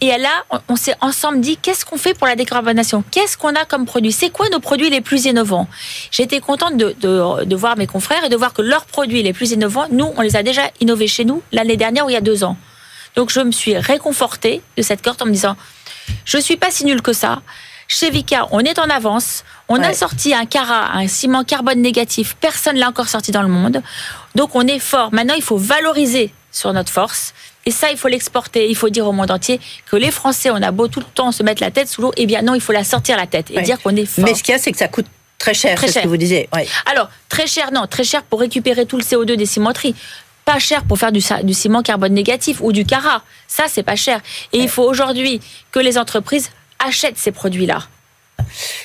et 0.00 0.18
là, 0.18 0.44
on, 0.68 0.76
s'est 0.76 0.94
ensemble 1.00 1.40
dit 1.40 1.56
qu'est-ce 1.56 1.84
qu'on 1.84 1.96
fait 1.96 2.14
pour 2.14 2.26
la 2.26 2.36
décarbonation? 2.36 3.04
Qu'est-ce 3.10 3.36
qu'on 3.36 3.54
a 3.54 3.64
comme 3.64 3.86
produit? 3.86 4.12
C'est 4.12 4.30
quoi 4.30 4.48
nos 4.50 4.60
produits 4.60 4.90
les 4.90 5.00
plus 5.00 5.24
innovants? 5.26 5.68
J'étais 6.10 6.40
contente 6.40 6.76
de, 6.76 6.94
de, 7.00 7.56
voir 7.56 7.76
mes 7.76 7.86
confrères 7.86 8.24
et 8.24 8.28
de 8.28 8.36
voir 8.36 8.52
que 8.52 8.62
leurs 8.62 8.84
produits 8.86 9.22
les 9.22 9.32
plus 9.32 9.52
innovants, 9.52 9.86
nous, 9.90 10.12
on 10.16 10.20
les 10.20 10.36
a 10.36 10.42
déjà 10.42 10.62
innovés 10.80 11.08
chez 11.08 11.24
nous 11.24 11.42
l'année 11.52 11.76
dernière 11.76 12.06
ou 12.06 12.10
il 12.10 12.14
y 12.14 12.16
a 12.16 12.20
deux 12.20 12.44
ans. 12.44 12.56
Donc 13.16 13.30
je 13.30 13.40
me 13.40 13.52
suis 13.52 13.76
réconfortée 13.76 14.60
de 14.76 14.82
cette 14.82 15.02
corde 15.02 15.22
en 15.22 15.26
me 15.26 15.32
disant 15.32 15.56
je 16.24 16.38
suis 16.38 16.56
pas 16.56 16.70
si 16.70 16.84
nulle 16.84 17.02
que 17.02 17.12
ça. 17.12 17.42
Chez 17.88 18.10
Vika, 18.10 18.48
on 18.50 18.60
est 18.60 18.78
en 18.78 18.88
avance. 18.90 19.44
On 19.68 19.82
a 19.82 19.92
sorti 19.92 20.34
un 20.34 20.46
Cara, 20.46 20.96
un 20.96 21.08
ciment 21.08 21.44
carbone 21.44 21.80
négatif. 21.80 22.36
Personne 22.40 22.76
l'a 22.76 22.88
encore 22.88 23.08
sorti 23.08 23.30
dans 23.30 23.42
le 23.42 23.48
monde. 23.48 23.82
Donc 24.34 24.54
on 24.54 24.66
est 24.66 24.78
fort. 24.78 25.12
Maintenant, 25.12 25.34
il 25.34 25.42
faut 25.42 25.56
valoriser 25.56 26.32
sur 26.50 26.72
notre 26.72 26.90
force. 26.90 27.34
Et 27.66 27.70
ça, 27.70 27.90
il 27.90 27.96
faut 27.96 28.08
l'exporter. 28.08 28.68
Il 28.68 28.76
faut 28.76 28.90
dire 28.90 29.06
au 29.06 29.12
monde 29.12 29.30
entier 29.30 29.60
que 29.90 29.96
les 29.96 30.10
Français, 30.10 30.50
on 30.50 30.62
a 30.62 30.70
beau 30.70 30.88
tout 30.88 31.00
le 31.00 31.06
temps 31.06 31.32
se 31.32 31.42
mettre 31.42 31.62
la 31.62 31.70
tête 31.70 31.88
sous 31.88 32.02
l'eau. 32.02 32.12
Eh 32.16 32.26
bien 32.26 32.42
non, 32.42 32.54
il 32.54 32.60
faut 32.60 32.72
la 32.72 32.84
sortir 32.84 33.16
la 33.16 33.26
tête 33.26 33.50
et 33.50 33.60
dire 33.62 33.80
qu'on 33.80 33.96
est 33.96 34.06
fort. 34.06 34.24
Mais 34.24 34.34
ce 34.34 34.42
qu'il 34.42 34.52
y 34.52 34.56
a, 34.56 34.60
c'est 34.60 34.72
que 34.72 34.78
ça 34.78 34.88
coûte 34.88 35.06
très 35.38 35.54
cher. 35.54 35.76
Très 35.76 35.86
cher. 35.88 36.02
ce 36.02 36.04
que 36.04 36.08
vous 36.08 36.16
disiez. 36.16 36.48
Alors, 36.86 37.10
très 37.28 37.46
cher, 37.46 37.70
non. 37.72 37.86
Très 37.86 38.04
cher 38.04 38.22
pour 38.22 38.40
récupérer 38.40 38.86
tout 38.86 38.96
le 38.96 39.02
CO2 39.02 39.36
des 39.36 39.46
cimenteries 39.46 39.94
pas 40.44 40.58
cher 40.58 40.84
pour 40.84 40.98
faire 40.98 41.10
du, 41.10 41.22
du, 41.42 41.54
ciment 41.54 41.82
carbone 41.82 42.12
négatif 42.12 42.58
ou 42.60 42.72
du 42.72 42.84
cara. 42.84 43.22
Ça, 43.48 43.64
c'est 43.68 43.82
pas 43.82 43.96
cher. 43.96 44.20
Et 44.52 44.58
il 44.58 44.68
faut 44.68 44.82
aujourd'hui 44.82 45.40
que 45.72 45.78
les 45.78 45.96
entreprises 45.96 46.50
achètent 46.78 47.18
ces 47.18 47.32
produits-là. 47.32 47.88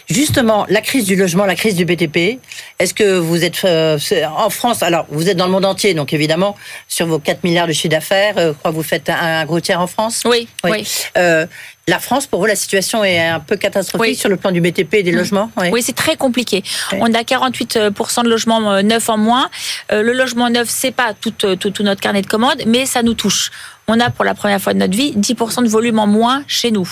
Justement, 0.09 0.65
la 0.69 0.81
crise 0.81 1.05
du 1.05 1.15
logement, 1.15 1.45
la 1.45 1.55
crise 1.55 1.75
du 1.75 1.85
BTP, 1.85 2.39
est-ce 2.79 2.93
que 2.93 3.17
vous 3.17 3.43
êtes 3.43 3.63
euh, 3.65 3.97
en 4.35 4.49
France 4.49 4.81
Alors, 4.81 5.05
vous 5.09 5.29
êtes 5.29 5.37
dans 5.37 5.45
le 5.45 5.51
monde 5.51 5.65
entier, 5.65 5.93
donc 5.93 6.13
évidemment, 6.13 6.55
sur 6.87 7.05
vos 7.05 7.19
4 7.19 7.43
milliards 7.43 7.67
de 7.67 7.73
chiffre 7.73 7.89
d'affaires, 7.89 8.37
euh, 8.37 8.53
je 8.53 8.57
crois 8.57 8.71
que 8.71 8.75
vous 8.75 8.83
faites 8.83 9.09
un, 9.09 9.45
gros 9.45 9.59
tiers 9.59 9.79
en 9.79 9.87
France? 9.87 10.23
Oui, 10.25 10.47
oui. 10.63 10.87
Euh, 11.17 11.45
la 11.89 11.99
France, 11.99 12.27
pour 12.27 12.39
vous, 12.39 12.45
la 12.45 12.55
situation 12.55 13.03
est 13.03 13.19
un 13.19 13.39
peu 13.39 13.57
catastrophique 13.57 14.19
sur 14.19 14.29
le 14.29 14.37
plan 14.37 14.51
du 14.51 14.61
BTP 14.61 14.95
et 14.95 15.03
des 15.03 15.11
mmh. 15.11 15.15
logements 15.15 15.51
Oui, 15.71 15.81
c'est 15.81 15.95
très 15.95 16.15
compliqué. 16.15 16.63
On 16.93 17.13
a 17.13 17.21
48% 17.21 18.23
de 18.23 18.29
logements 18.29 18.81
neufs 18.83 19.09
en 19.09 19.17
moins. 19.17 19.49
le 19.91 20.13
logement 20.13 20.49
neuf, 20.49 20.67
c'est 20.69 20.91
pas 20.91 21.13
tout, 21.13 21.31
tout, 21.31 21.83
notre 21.83 22.01
carnet 22.01 22.21
de 22.21 22.27
commandes, 22.27 22.61
mais 22.65 22.85
ça 22.85 23.03
nous 23.03 23.13
touche 23.13 23.51
on 23.89 23.99
a 23.99 24.11
pour 24.11 24.23
la 24.23 24.35
première 24.35 24.61
fois 24.61 24.73
de 24.73 24.79
notre 24.79 24.95
vie 24.95 25.13
10% 25.17 25.63
de 25.63 25.67
volume 25.67 25.97
en 25.97 26.05
moins 26.05 26.43
chez 26.47 26.69
nous. 26.69 26.87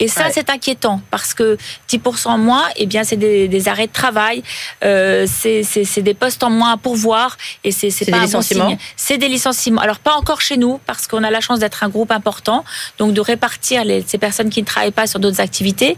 Et 0.00 0.08
ça, 0.08 0.28
c'est 0.32 0.48
inquiétant 0.48 1.02
parce 1.10 1.34
que 1.34 1.58
10% 1.90 2.28
en 2.28 2.38
moins, 2.38 2.64
eh 2.76 2.86
bien, 2.86 3.04
c'est 3.04 3.16
des, 3.16 3.68
arrêts 3.68 3.86
de 3.86 3.92
travail, 3.92 4.42
euh, 4.82 5.26
c'est 5.28 6.02
des 6.02 6.14
postes 6.14 6.42
en 6.42 6.50
moins 6.50 6.72
à 6.72 6.76
pourvoir 6.78 7.36
et 7.64 7.70
c'est 7.70 7.90
pas 8.10 8.24
des 8.24 8.32
bon 8.32 8.40
signe. 8.40 8.78
C'est 8.96 9.18
des 9.18 9.28
licenciements. 9.28 9.82
Alors 9.82 9.98
pas 9.98 10.14
encore 10.14 10.40
chez 10.40 10.56
nous 10.56 10.80
parce 10.86 11.06
qu'on 11.06 11.22
a 11.22 11.30
la 11.30 11.40
chance 11.40 11.58
d'être 11.58 11.84
un 11.84 11.90
groupe 11.90 12.10
important, 12.10 12.64
donc 12.98 13.12
de 13.12 13.20
répartir 13.20 13.82
ces 14.06 14.18
personnes 14.18 14.37
qui 14.44 14.60
ne 14.60 14.66
travaillent 14.66 14.90
pas 14.90 15.06
sur 15.06 15.20
d'autres 15.20 15.40
activités. 15.40 15.96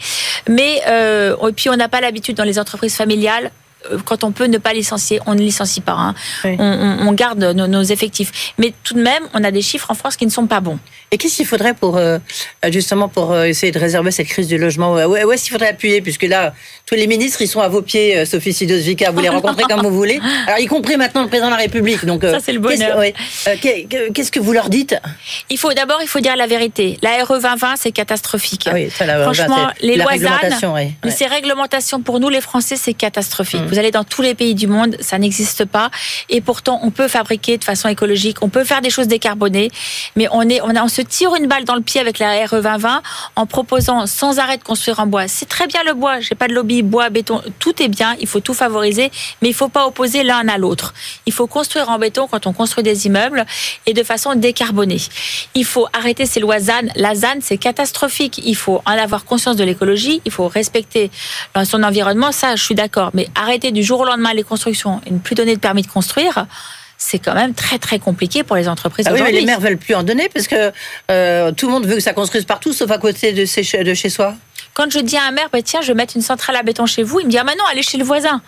Mais 0.49 0.83
euh, 0.89 1.37
et 1.49 1.53
puis 1.53 1.69
on 1.69 1.77
n'a 1.77 1.89
pas 1.89 2.01
l'habitude 2.01 2.37
dans 2.37 2.45
les 2.45 2.59
entreprises 2.59 2.97
familiales 2.97 3.51
quand 4.05 4.25
on 4.25 4.33
peut 4.33 4.47
ne 4.47 4.59
pas 4.59 4.73
licencier, 4.73 5.21
on 5.27 5.35
ne 5.35 5.41
licencie 5.41 5.81
pas. 5.81 5.93
Hein. 5.93 6.15
On, 6.59 7.13
garde 7.13 7.39
nos, 7.43 7.83
effectifs. 7.83 8.53
Mais 8.59 8.73
tout 8.85 8.95
de 8.95 9.03
même, 9.03 9.23
on 9.35 9.43
a 9.43 9.51
des 9.51 9.63
chiffres 9.63 9.91
en 9.91 9.95
France 9.95 10.17
qui 10.17 10.27
ne 10.27 10.31
sont 10.31 10.47
pas 10.47 10.61
bons. 10.61 10.79
Et 11.11 11.19
qu'est-ce 11.19 11.37
qu'il 11.37 11.47
faudrait 11.47 11.75
pour 11.75 11.97
euh, 11.97 12.19
justement 12.69 13.09
pour 13.09 13.33
euh, 13.33 13.45
essayer 13.45 13.73
de 13.73 13.79
réserver 13.79 14.11
cette 14.11 14.29
crise 14.29 14.47
du 14.47 14.59
logement? 14.59 14.95
Où, 14.95 15.33
est-ce 15.33 15.45
qu'il 15.45 15.53
faudrait 15.53 15.71
appuyer 15.71 16.03
Puisque 16.03 16.23
là, 16.23 16.55
tous 16.87 16.95
les 16.95 17.07
ministres, 17.07 17.43
ils 17.43 17.49
sont 17.49 17.61
à 17.61 17.69
vos 17.69 17.83
pieds, 17.83 18.25
Sophie 18.27 18.53
Sidos-Vica. 18.53 19.11
Vous 19.11 19.21
les 19.21 19.29
rencontrez 19.29 19.65
comme 19.65 19.83
vous 19.83 19.95
voulez. 19.95 20.21
Alors, 20.47 20.61
y 20.61 20.67
compris 20.67 20.97
maintenant 20.97 21.23
le 21.23 21.29
président 21.29 21.49
de 21.49 21.55
la 21.55 21.59
République. 21.59 22.05
Donc, 22.05 22.23
ça 22.23 22.39
c'est 22.41 22.53
le 22.53 22.61
bonheur. 22.61 23.01
Qu'est-ce 23.61 24.31
que 24.31 24.41
vous 24.41 24.53
leur 24.53 24.69
dites? 24.69 24.97
Il 25.49 25.59
faut 25.59 25.73
d'abord, 25.73 25.99
il 26.03 26.09
faut 26.09 26.21
dire 26.21 26.37
la 26.37 26.47
vérité. 26.47 26.99
La 27.03 27.25
RE 27.25 27.41
2020, 27.41 27.77
c'est 27.77 27.93
catastrophique. 27.93 28.67
Ah 28.67 28.73
oui, 28.75 28.91
ça, 28.91 29.07
la, 29.07 29.23
Franchement, 29.23 29.69
les 29.81 29.97
lois 29.97 30.13
ces 31.11 31.27
réglementations 31.27 32.01
pour 32.01 32.21
nous, 32.21 32.29
les 32.29 32.41
Français, 32.41 32.77
c'est 32.77 32.95
catastrophique. 32.95 33.70
Vous 33.71 33.79
allez 33.79 33.93
dans 33.93 34.03
tous 34.03 34.21
les 34.23 34.35
pays 34.35 34.57
du 34.57 34.67
monde, 34.67 34.97
ça 34.99 35.17
n'existe 35.19 35.65
pas. 35.65 35.91
Et 36.29 36.41
pourtant, 36.41 36.81
on 36.83 36.91
peut 36.91 37.07
fabriquer 37.07 37.57
de 37.57 37.63
façon 37.63 37.89
écologique, 37.89 38.39
on 38.43 38.49
peut 38.49 38.65
faire 38.65 38.81
des 38.81 38.91
choses 38.91 39.07
décarbonées, 39.07 39.71
mais 40.17 40.27
on 40.33 40.43
est, 40.49 40.61
on, 40.61 40.89
se 40.89 41.03
tire 41.03 41.37
une 41.37 41.47
balle 41.47 41.65
dans 41.65 41.77
le 41.77 41.81
pied 41.81 42.01
avec 42.01 42.19
la 42.19 42.47
RE 42.47 42.61
2020 42.63 43.03
en 43.37 43.47
proposant 43.47 44.07
sans 44.07 44.41
arrêt 44.41 44.57
de 44.57 44.65
construire 44.65 44.99
en 44.99 45.07
bois. 45.07 45.29
C'est 45.29 45.49
très 45.49 45.69
bien 45.69 45.83
le 45.85 45.95
bois, 45.95 46.19
j'ai 46.19 46.35
pas 46.35 46.49
de 46.49 46.53
lobby 46.53 46.83
bois, 46.83 47.11
béton, 47.11 47.43
tout 47.61 47.81
est 47.81 47.89
bien, 47.89 48.17
il 48.21 48.27
faut 48.27 48.41
tout 48.41 48.55
favoriser, 48.55 49.13
mais 49.41 49.49
il 49.51 49.55
faut 49.55 49.69
pas 49.69 49.87
opposer 49.87 50.25
l'un 50.25 50.49
à 50.49 50.59
l'autre. 50.59 50.93
Il 51.27 51.33
faut 51.33 51.47
construire 51.47 51.91
en 51.91 51.99
béton 51.99 52.27
quand 52.27 52.49
on 52.49 52.53
construit 52.53 52.83
des 52.83 53.07
immeubles 53.07 53.47
et 53.87 53.93
de 53.93 54.03
façon 54.03 54.35
décarbonée. 54.35 55.01
Il 55.55 55.65
faut 55.65 55.87
arrêter 55.93 56.27
ces 56.27 56.41
lois 56.41 56.59
ZAN. 56.59 56.89
La 56.97 57.15
ZAN, 57.15 57.39
c'est 57.41 57.59
catastrophique. 57.59 58.41
Il 58.45 58.57
faut 58.57 58.83
en 58.85 58.99
avoir 58.99 59.25
conscience 59.25 59.55
de 59.55 59.63
l'écologie, 59.63 60.23
il 60.25 60.33
faut 60.33 60.49
respecter 60.49 61.13
son 61.65 61.85
environnement, 61.85 62.33
ça, 62.33 62.57
je 62.57 62.65
suis 62.65 62.75
d'accord, 62.75 63.11
mais 63.15 63.29
arrêter 63.37 63.60
du 63.69 63.83
jour 63.83 64.01
au 64.01 64.05
lendemain 64.05 64.33
les 64.35 64.43
constructions 64.43 65.01
et 65.07 65.11
ne 65.11 65.19
plus 65.19 65.35
donner 65.35 65.55
de 65.55 65.61
permis 65.61 65.83
de 65.83 65.87
construire, 65.87 66.47
c'est 66.97 67.19
quand 67.19 67.35
même 67.35 67.55
très 67.55 67.79
très 67.79 67.99
compliqué 67.99 68.43
pour 68.43 68.57
les 68.57 68.69
entreprises 68.69 69.07
ah 69.09 69.13
oui, 69.15 69.21
mais 69.23 69.33
les 69.33 69.45
maires 69.45 69.61
veulent 69.61 69.79
plus 69.79 69.95
en 69.95 70.03
donner 70.03 70.29
parce 70.29 70.47
que 70.47 70.71
euh, 71.11 71.51
tout 71.53 71.67
le 71.67 71.73
monde 71.73 71.87
veut 71.87 71.97
que 71.97 72.01
ça 72.01 72.13
construise 72.13 72.45
partout, 72.45 72.73
sauf 72.73 72.91
à 72.91 72.99
côté 72.99 73.33
de, 73.33 73.45
chez, 73.45 73.85
de 73.85 73.95
chez 73.95 74.11
soi. 74.11 74.35
Quand 74.75 74.91
je 74.91 74.99
dis 74.99 75.17
à 75.17 75.25
un 75.25 75.31
maire, 75.31 75.49
bah, 75.53 75.63
tiens, 75.63 75.81
je 75.81 75.89
vais 75.89 75.95
mettre 75.95 76.17
une 76.17 76.23
centrale 76.23 76.57
à 76.57 76.63
béton 76.63 76.87
chez 76.87 77.03
vous, 77.03 77.21
il 77.21 77.27
me 77.27 77.31
dit 77.31 77.39
ah, 77.39 77.45
bah 77.45 77.53
non, 77.59 77.65
allez 77.71 77.83
chez 77.83 77.99
le 77.99 78.05
voisin. 78.05 78.43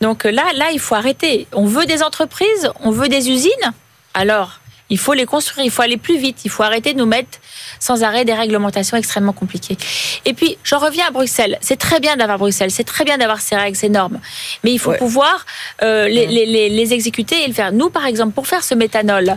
Donc 0.00 0.24
là, 0.24 0.44
là, 0.56 0.70
il 0.72 0.80
faut 0.80 0.96
arrêter. 0.96 1.46
On 1.52 1.64
veut 1.64 1.86
des 1.86 2.02
entreprises, 2.02 2.70
on 2.80 2.90
veut 2.90 3.08
des 3.08 3.30
usines. 3.30 3.72
Alors, 4.14 4.59
Il 4.90 4.98
faut 4.98 5.14
les 5.14 5.26
construire, 5.26 5.64
il 5.64 5.70
faut 5.70 5.82
aller 5.82 5.96
plus 5.96 6.18
vite, 6.18 6.38
il 6.44 6.50
faut 6.50 6.62
arrêter 6.62 6.92
de 6.92 6.98
nous 6.98 7.06
mettre 7.06 7.38
sans 7.78 8.02
arrêt 8.02 8.24
des 8.24 8.34
réglementations 8.34 8.96
extrêmement 8.96 9.32
compliquées. 9.32 9.78
Et 10.24 10.34
puis, 10.34 10.58
j'en 10.64 10.78
reviens 10.78 11.06
à 11.06 11.10
Bruxelles. 11.10 11.58
C'est 11.60 11.78
très 11.78 12.00
bien 12.00 12.16
d'avoir 12.16 12.38
Bruxelles, 12.38 12.70
c'est 12.70 12.84
très 12.84 13.04
bien 13.04 13.16
d'avoir 13.16 13.40
ces 13.40 13.56
règles, 13.56 13.76
ces 13.76 13.88
normes, 13.88 14.20
mais 14.64 14.72
il 14.72 14.78
faut 14.78 14.92
pouvoir 14.92 15.46
euh, 15.82 16.08
les, 16.08 16.26
les, 16.26 16.68
les, 16.68 16.92
exécuter 16.92 17.44
et 17.44 17.46
le 17.46 17.54
faire. 17.54 17.72
Nous, 17.72 17.88
par 17.88 18.04
exemple, 18.04 18.32
pour 18.32 18.46
faire 18.46 18.64
ce 18.64 18.74
méthanol, 18.74 19.36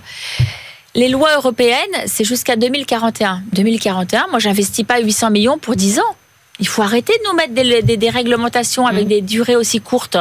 les 0.95 1.07
lois 1.07 1.35
européennes, 1.35 1.77
c'est 2.07 2.23
jusqu'à 2.23 2.55
2041. 2.55 3.43
2041, 3.53 4.27
moi, 4.29 4.39
j'investis 4.39 4.85
pas 4.85 4.99
800 4.99 5.31
millions 5.31 5.57
pour 5.57 5.75
10 5.75 5.99
ans. 5.99 6.15
Il 6.59 6.67
faut 6.67 6.83
arrêter 6.83 7.13
de 7.13 7.29
nous 7.29 7.35
mettre 7.35 7.53
des, 7.53 7.97
des, 7.97 8.09
réglementations 8.09 8.85
avec 8.85 9.05
mmh. 9.05 9.09
des 9.09 9.21
durées 9.21 9.55
aussi 9.55 9.81
courtes. 9.81 10.17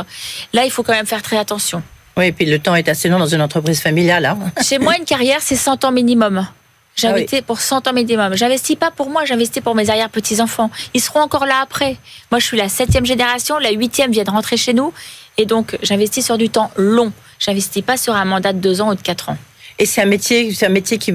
Là, 0.52 0.64
il 0.64 0.70
faut 0.70 0.82
quand 0.82 0.94
même 0.94 1.06
faire 1.06 1.22
très 1.22 1.36
attention. 1.36 1.82
Oui, 2.16 2.26
et 2.26 2.32
puis 2.32 2.44
le 2.44 2.58
temps 2.58 2.74
est 2.74 2.88
assez 2.88 3.08
long 3.08 3.18
dans 3.18 3.26
une 3.26 3.40
entreprise 3.40 3.80
familiale. 3.80 4.26
Hein. 4.26 4.38
Chez 4.62 4.78
moi, 4.78 4.96
une 4.96 5.04
carrière, 5.04 5.38
c'est 5.40 5.56
100 5.56 5.84
ans 5.84 5.92
minimum. 5.92 6.46
J'investis 6.94 7.38
ah 7.40 7.44
pour 7.46 7.60
100 7.60 7.88
ans 7.88 7.92
minimum. 7.92 8.34
J'investis 8.36 8.76
pas 8.76 8.90
pour 8.90 9.08
moi, 9.08 9.24
j'investis 9.24 9.62
pour 9.62 9.74
mes 9.74 9.88
arrière-petits-enfants. 9.88 10.70
Ils 10.92 11.00
seront 11.00 11.20
encore 11.20 11.46
là 11.46 11.60
après. 11.62 11.96
Moi, 12.30 12.38
je 12.38 12.44
suis 12.44 12.56
la 12.56 12.68
septième 12.68 13.06
génération, 13.06 13.56
la 13.58 13.70
huitième 13.70 14.10
vient 14.10 14.24
de 14.24 14.30
rentrer 14.30 14.58
chez 14.58 14.74
nous. 14.74 14.92
Et 15.38 15.46
donc, 15.46 15.78
j'investis 15.82 16.24
sur 16.24 16.36
du 16.36 16.50
temps 16.50 16.70
long. 16.76 17.12
J'investis 17.38 17.82
pas 17.82 17.96
sur 17.96 18.14
un 18.14 18.26
mandat 18.26 18.52
de 18.52 18.58
deux 18.58 18.82
ans 18.82 18.90
ou 18.90 18.94
de 18.94 19.00
quatre 19.00 19.30
ans. 19.30 19.38
Et 19.82 19.86
c'est 19.86 20.00
un 20.00 20.06
métier, 20.06 20.54
c'est 20.54 20.66
un 20.66 20.68
métier 20.68 20.96
qui, 20.96 21.12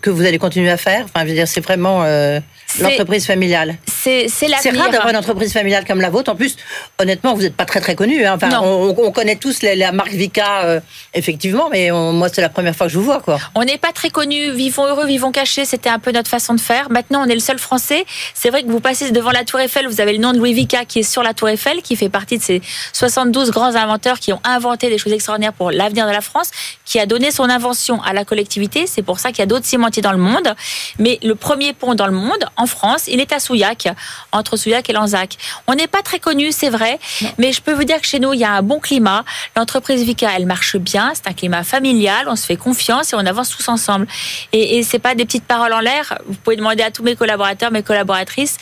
que 0.00 0.10
vous 0.10 0.24
allez 0.24 0.38
continuer 0.38 0.70
à 0.70 0.76
faire. 0.76 1.04
Enfin, 1.06 1.24
je 1.24 1.30
veux 1.30 1.34
dire, 1.34 1.48
c'est 1.48 1.60
vraiment 1.60 2.04
euh, 2.04 2.38
l'entreprise 2.80 3.26
familiale. 3.26 3.74
C'est 3.88 4.28
c'est 4.28 4.46
rare 4.46 4.90
d'avoir 4.90 5.08
une 5.08 5.16
entreprise 5.16 5.52
familiale 5.52 5.84
comme 5.84 6.00
la 6.00 6.08
vôtre. 6.08 6.30
En 6.30 6.36
plus, 6.36 6.54
honnêtement, 7.00 7.34
vous 7.34 7.42
n'êtes 7.42 7.56
pas 7.56 7.64
très 7.64 7.80
très 7.80 7.96
connu. 7.96 8.24
Hein. 8.24 8.34
Enfin, 8.36 8.60
on, 8.62 8.94
on, 8.96 9.10
connaît 9.10 9.34
tous 9.34 9.62
la, 9.64 9.90
marque 9.90 10.12
Vika, 10.12 10.62
euh, 10.62 10.80
effectivement, 11.12 11.70
mais 11.72 11.90
moi, 11.90 12.28
c'est 12.32 12.40
la 12.40 12.50
première 12.50 12.76
fois 12.76 12.86
que 12.86 12.92
je 12.92 12.98
vous 12.98 13.04
vois, 13.04 13.18
quoi. 13.18 13.40
On 13.56 13.64
n'est 13.64 13.78
pas 13.78 13.90
très 13.90 14.10
connu. 14.10 14.52
Vivons 14.52 14.86
heureux, 14.86 15.06
vivons 15.06 15.32
cachés. 15.32 15.64
C'était 15.64 15.90
un 15.90 15.98
peu 15.98 16.12
notre 16.12 16.30
façon 16.30 16.54
de 16.54 16.60
faire. 16.60 16.92
Maintenant, 16.92 17.24
on 17.26 17.28
est 17.28 17.34
le 17.34 17.40
seul 17.40 17.58
Français. 17.58 18.04
C'est 18.32 18.50
vrai 18.50 18.62
que 18.62 18.68
vous 18.68 18.78
passez 18.78 19.10
devant 19.10 19.32
la 19.32 19.42
Tour 19.42 19.58
Eiffel, 19.58 19.88
vous 19.88 20.00
avez 20.00 20.12
le 20.12 20.18
nom 20.18 20.32
de 20.32 20.38
Louis 20.38 20.52
Vika 20.52 20.84
qui 20.84 21.00
est 21.00 21.02
sur 21.02 21.24
la 21.24 21.34
Tour 21.34 21.48
Eiffel, 21.48 21.82
qui 21.82 21.96
fait 21.96 22.10
partie 22.10 22.38
de 22.38 22.44
ces 22.44 22.62
72 22.92 23.50
grands 23.50 23.74
inventeurs 23.74 24.20
qui 24.20 24.32
ont 24.32 24.40
inventé 24.44 24.88
des 24.88 24.98
choses 24.98 25.12
extraordinaires 25.12 25.52
pour 25.52 25.72
l'avenir 25.72 26.06
de 26.06 26.12
la 26.12 26.20
France, 26.20 26.52
qui 26.84 27.00
a 27.00 27.06
donné 27.06 27.32
son 27.32 27.50
invention 27.50 27.87
à 27.96 28.12
la 28.12 28.24
collectivité. 28.24 28.86
C'est 28.86 29.02
pour 29.02 29.18
ça 29.18 29.30
qu'il 29.30 29.40
y 29.40 29.42
a 29.42 29.46
d'autres 29.46 29.64
cimentiers 29.64 30.02
dans 30.02 30.12
le 30.12 30.18
monde. 30.18 30.54
Mais 30.98 31.18
le 31.22 31.34
premier 31.34 31.72
pont 31.72 31.94
dans 31.94 32.06
le 32.06 32.12
monde, 32.12 32.44
en 32.56 32.66
France, 32.66 33.04
il 33.08 33.20
est 33.20 33.32
à 33.32 33.40
Souillac, 33.40 33.88
entre 34.32 34.56
Souillac 34.56 34.88
et 34.88 34.92
Lanzac. 34.92 35.36
On 35.66 35.74
n'est 35.74 35.86
pas 35.86 36.02
très 36.02 36.18
connu, 36.18 36.52
c'est 36.52 36.70
vrai, 36.70 36.98
mais 37.38 37.52
je 37.52 37.60
peux 37.60 37.72
vous 37.72 37.84
dire 37.84 38.00
que 38.00 38.06
chez 38.06 38.20
nous, 38.20 38.32
il 38.32 38.40
y 38.40 38.44
a 38.44 38.52
un 38.52 38.62
bon 38.62 38.78
climat. 38.78 39.24
L'entreprise 39.56 40.02
Vika, 40.02 40.30
elle 40.36 40.46
marche 40.46 40.76
bien. 40.76 41.12
C'est 41.14 41.28
un 41.28 41.32
climat 41.32 41.64
familial. 41.64 42.26
On 42.28 42.36
se 42.36 42.46
fait 42.46 42.56
confiance 42.56 43.12
et 43.12 43.16
on 43.16 43.26
avance 43.26 43.50
tous 43.50 43.68
ensemble. 43.68 44.06
Et, 44.52 44.78
et 44.78 44.82
c'est 44.82 44.98
pas 44.98 45.14
des 45.14 45.24
petites 45.24 45.44
paroles 45.44 45.72
en 45.72 45.80
l'air. 45.80 46.18
Vous 46.26 46.34
pouvez 46.34 46.56
demander 46.56 46.82
à 46.82 46.90
tous 46.90 47.02
mes 47.02 47.16
collaborateurs, 47.16 47.70
mes 47.70 47.82
collaboratrices. 47.82 48.58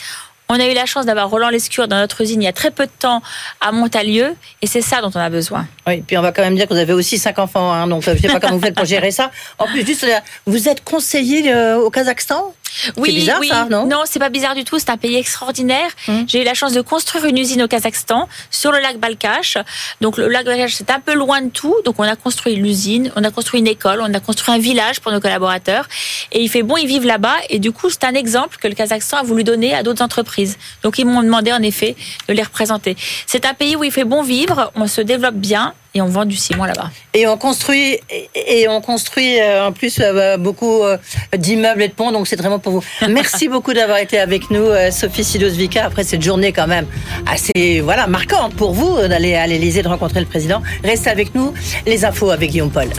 On 0.49 0.59
a 0.59 0.65
eu 0.65 0.73
la 0.73 0.85
chance 0.85 1.05
d'avoir 1.05 1.29
Roland 1.29 1.49
Lescure 1.49 1.87
dans 1.87 1.97
notre 1.97 2.21
usine 2.21 2.41
il 2.41 2.45
y 2.45 2.47
a 2.47 2.53
très 2.53 2.71
peu 2.71 2.85
de 2.85 2.91
temps 2.99 3.21
à 3.59 3.71
Montalieu, 3.71 4.35
et 4.61 4.67
c'est 4.67 4.81
ça 4.81 5.01
dont 5.01 5.11
on 5.13 5.19
a 5.19 5.29
besoin. 5.29 5.67
Oui, 5.85 6.01
puis 6.01 6.17
on 6.17 6.21
va 6.21 6.31
quand 6.31 6.41
même 6.41 6.55
dire 6.55 6.67
que 6.67 6.73
vous 6.73 6.79
avez 6.79 6.93
aussi 6.93 7.17
cinq 7.17 7.37
enfants, 7.39 7.71
hein, 7.73 7.87
donc 7.87 8.03
je 8.03 8.11
ne 8.11 8.17
sais 8.17 8.27
pas 8.27 8.39
comment 8.39 8.55
vous 8.55 8.61
faites 8.61 8.75
pour 8.75 8.85
gérer 8.85 9.11
ça. 9.11 9.31
En 9.59 9.65
plus, 9.65 9.85
juste, 9.85 10.05
vous 10.45 10.69
êtes 10.69 10.83
conseiller 10.83 11.53
euh, 11.53 11.77
au 11.77 11.89
Kazakhstan? 11.89 12.53
Oui, 12.97 13.15
bizarre, 13.15 13.39
oui. 13.39 13.49
Ça, 13.49 13.67
non 13.69 13.85
Non, 13.85 14.03
c'est 14.05 14.19
pas 14.19 14.29
bizarre 14.29 14.55
du 14.55 14.63
tout. 14.63 14.79
C'est 14.79 14.89
un 14.89 14.97
pays 14.97 15.15
extraordinaire. 15.15 15.89
Hum. 16.07 16.25
J'ai 16.27 16.41
eu 16.41 16.43
la 16.43 16.53
chance 16.53 16.73
de 16.73 16.81
construire 16.81 17.25
une 17.25 17.37
usine 17.37 17.63
au 17.63 17.67
Kazakhstan 17.67 18.27
sur 18.51 18.71
le 18.71 18.79
lac 18.79 18.97
Balkash. 18.97 19.57
Donc 20.01 20.17
le 20.17 20.27
lac 20.27 20.45
Balkash, 20.45 20.75
c'est 20.75 20.91
un 20.91 20.99
peu 20.99 21.13
loin 21.13 21.41
de 21.41 21.49
tout. 21.49 21.75
Donc 21.85 21.95
on 21.99 22.03
a 22.03 22.15
construit 22.15 22.55
l'usine, 22.55 23.11
on 23.15 23.23
a 23.23 23.31
construit 23.31 23.59
une 23.59 23.67
école, 23.67 23.99
on 24.01 24.13
a 24.13 24.19
construit 24.19 24.53
un 24.53 24.59
village 24.59 24.99
pour 24.99 25.11
nos 25.11 25.19
collaborateurs. 25.19 25.87
Et 26.31 26.41
il 26.41 26.49
fait 26.49 26.63
bon, 26.63 26.77
ils 26.77 26.87
vivent 26.87 27.05
là-bas. 27.05 27.35
Et 27.49 27.59
du 27.59 27.71
coup, 27.71 27.89
c'est 27.89 28.03
un 28.03 28.13
exemple 28.13 28.57
que 28.57 28.67
le 28.67 28.75
Kazakhstan 28.75 29.17
a 29.17 29.23
voulu 29.23 29.43
donner 29.43 29.73
à 29.73 29.83
d'autres 29.83 30.03
entreprises. 30.03 30.57
Donc 30.83 30.97
ils 30.99 31.05
m'ont 31.05 31.23
demandé 31.23 31.51
en 31.51 31.61
effet 31.61 31.95
de 32.27 32.33
les 32.33 32.43
représenter. 32.43 32.95
C'est 33.25 33.45
un 33.45 33.53
pays 33.53 33.75
où 33.75 33.83
il 33.83 33.91
fait 33.91 34.03
bon 34.03 34.21
vivre, 34.21 34.71
on 34.75 34.87
se 34.87 35.01
développe 35.01 35.35
bien 35.35 35.73
et 35.93 36.01
on 36.01 36.07
vend 36.07 36.25
du 36.25 36.35
ciment 36.35 36.65
là-bas. 36.65 36.91
Et 37.13 37.27
on 37.27 37.37
construit 37.37 37.99
et 38.35 38.67
on 38.67 38.81
construit 38.81 39.39
euh, 39.39 39.67
en 39.67 39.71
plus 39.71 39.99
euh, 39.99 40.37
beaucoup 40.37 40.83
euh, 40.83 40.97
d'immeubles 41.35 41.81
et 41.81 41.87
de 41.87 41.93
ponts, 41.93 42.11
donc 42.11 42.27
c'est 42.27 42.35
vraiment 42.35 42.59
pour 42.59 42.73
vous. 42.73 42.83
Merci 43.09 43.47
beaucoup 43.49 43.73
d'avoir 43.73 43.97
été 43.97 44.19
avec 44.19 44.49
nous, 44.51 44.67
Sophie 44.91 45.23
Silos-Vica, 45.23 45.85
après 45.85 46.03
cette 46.03 46.21
journée 46.21 46.51
quand 46.51 46.67
même 46.67 46.85
assez 47.25 47.81
voilà 47.81 48.07
marquante 48.07 48.53
pour 48.53 48.73
vous 48.73 48.97
d'aller 49.07 49.35
à 49.35 49.47
l'Élysée 49.47 49.81
de 49.81 49.87
rencontrer 49.87 50.19
le 50.19 50.25
président. 50.25 50.61
Restez 50.83 51.09
avec 51.09 51.33
nous, 51.35 51.53
les 51.85 52.05
infos 52.05 52.29
avec 52.29 52.51
Guillaume 52.51 52.71
Paul. 52.71 52.89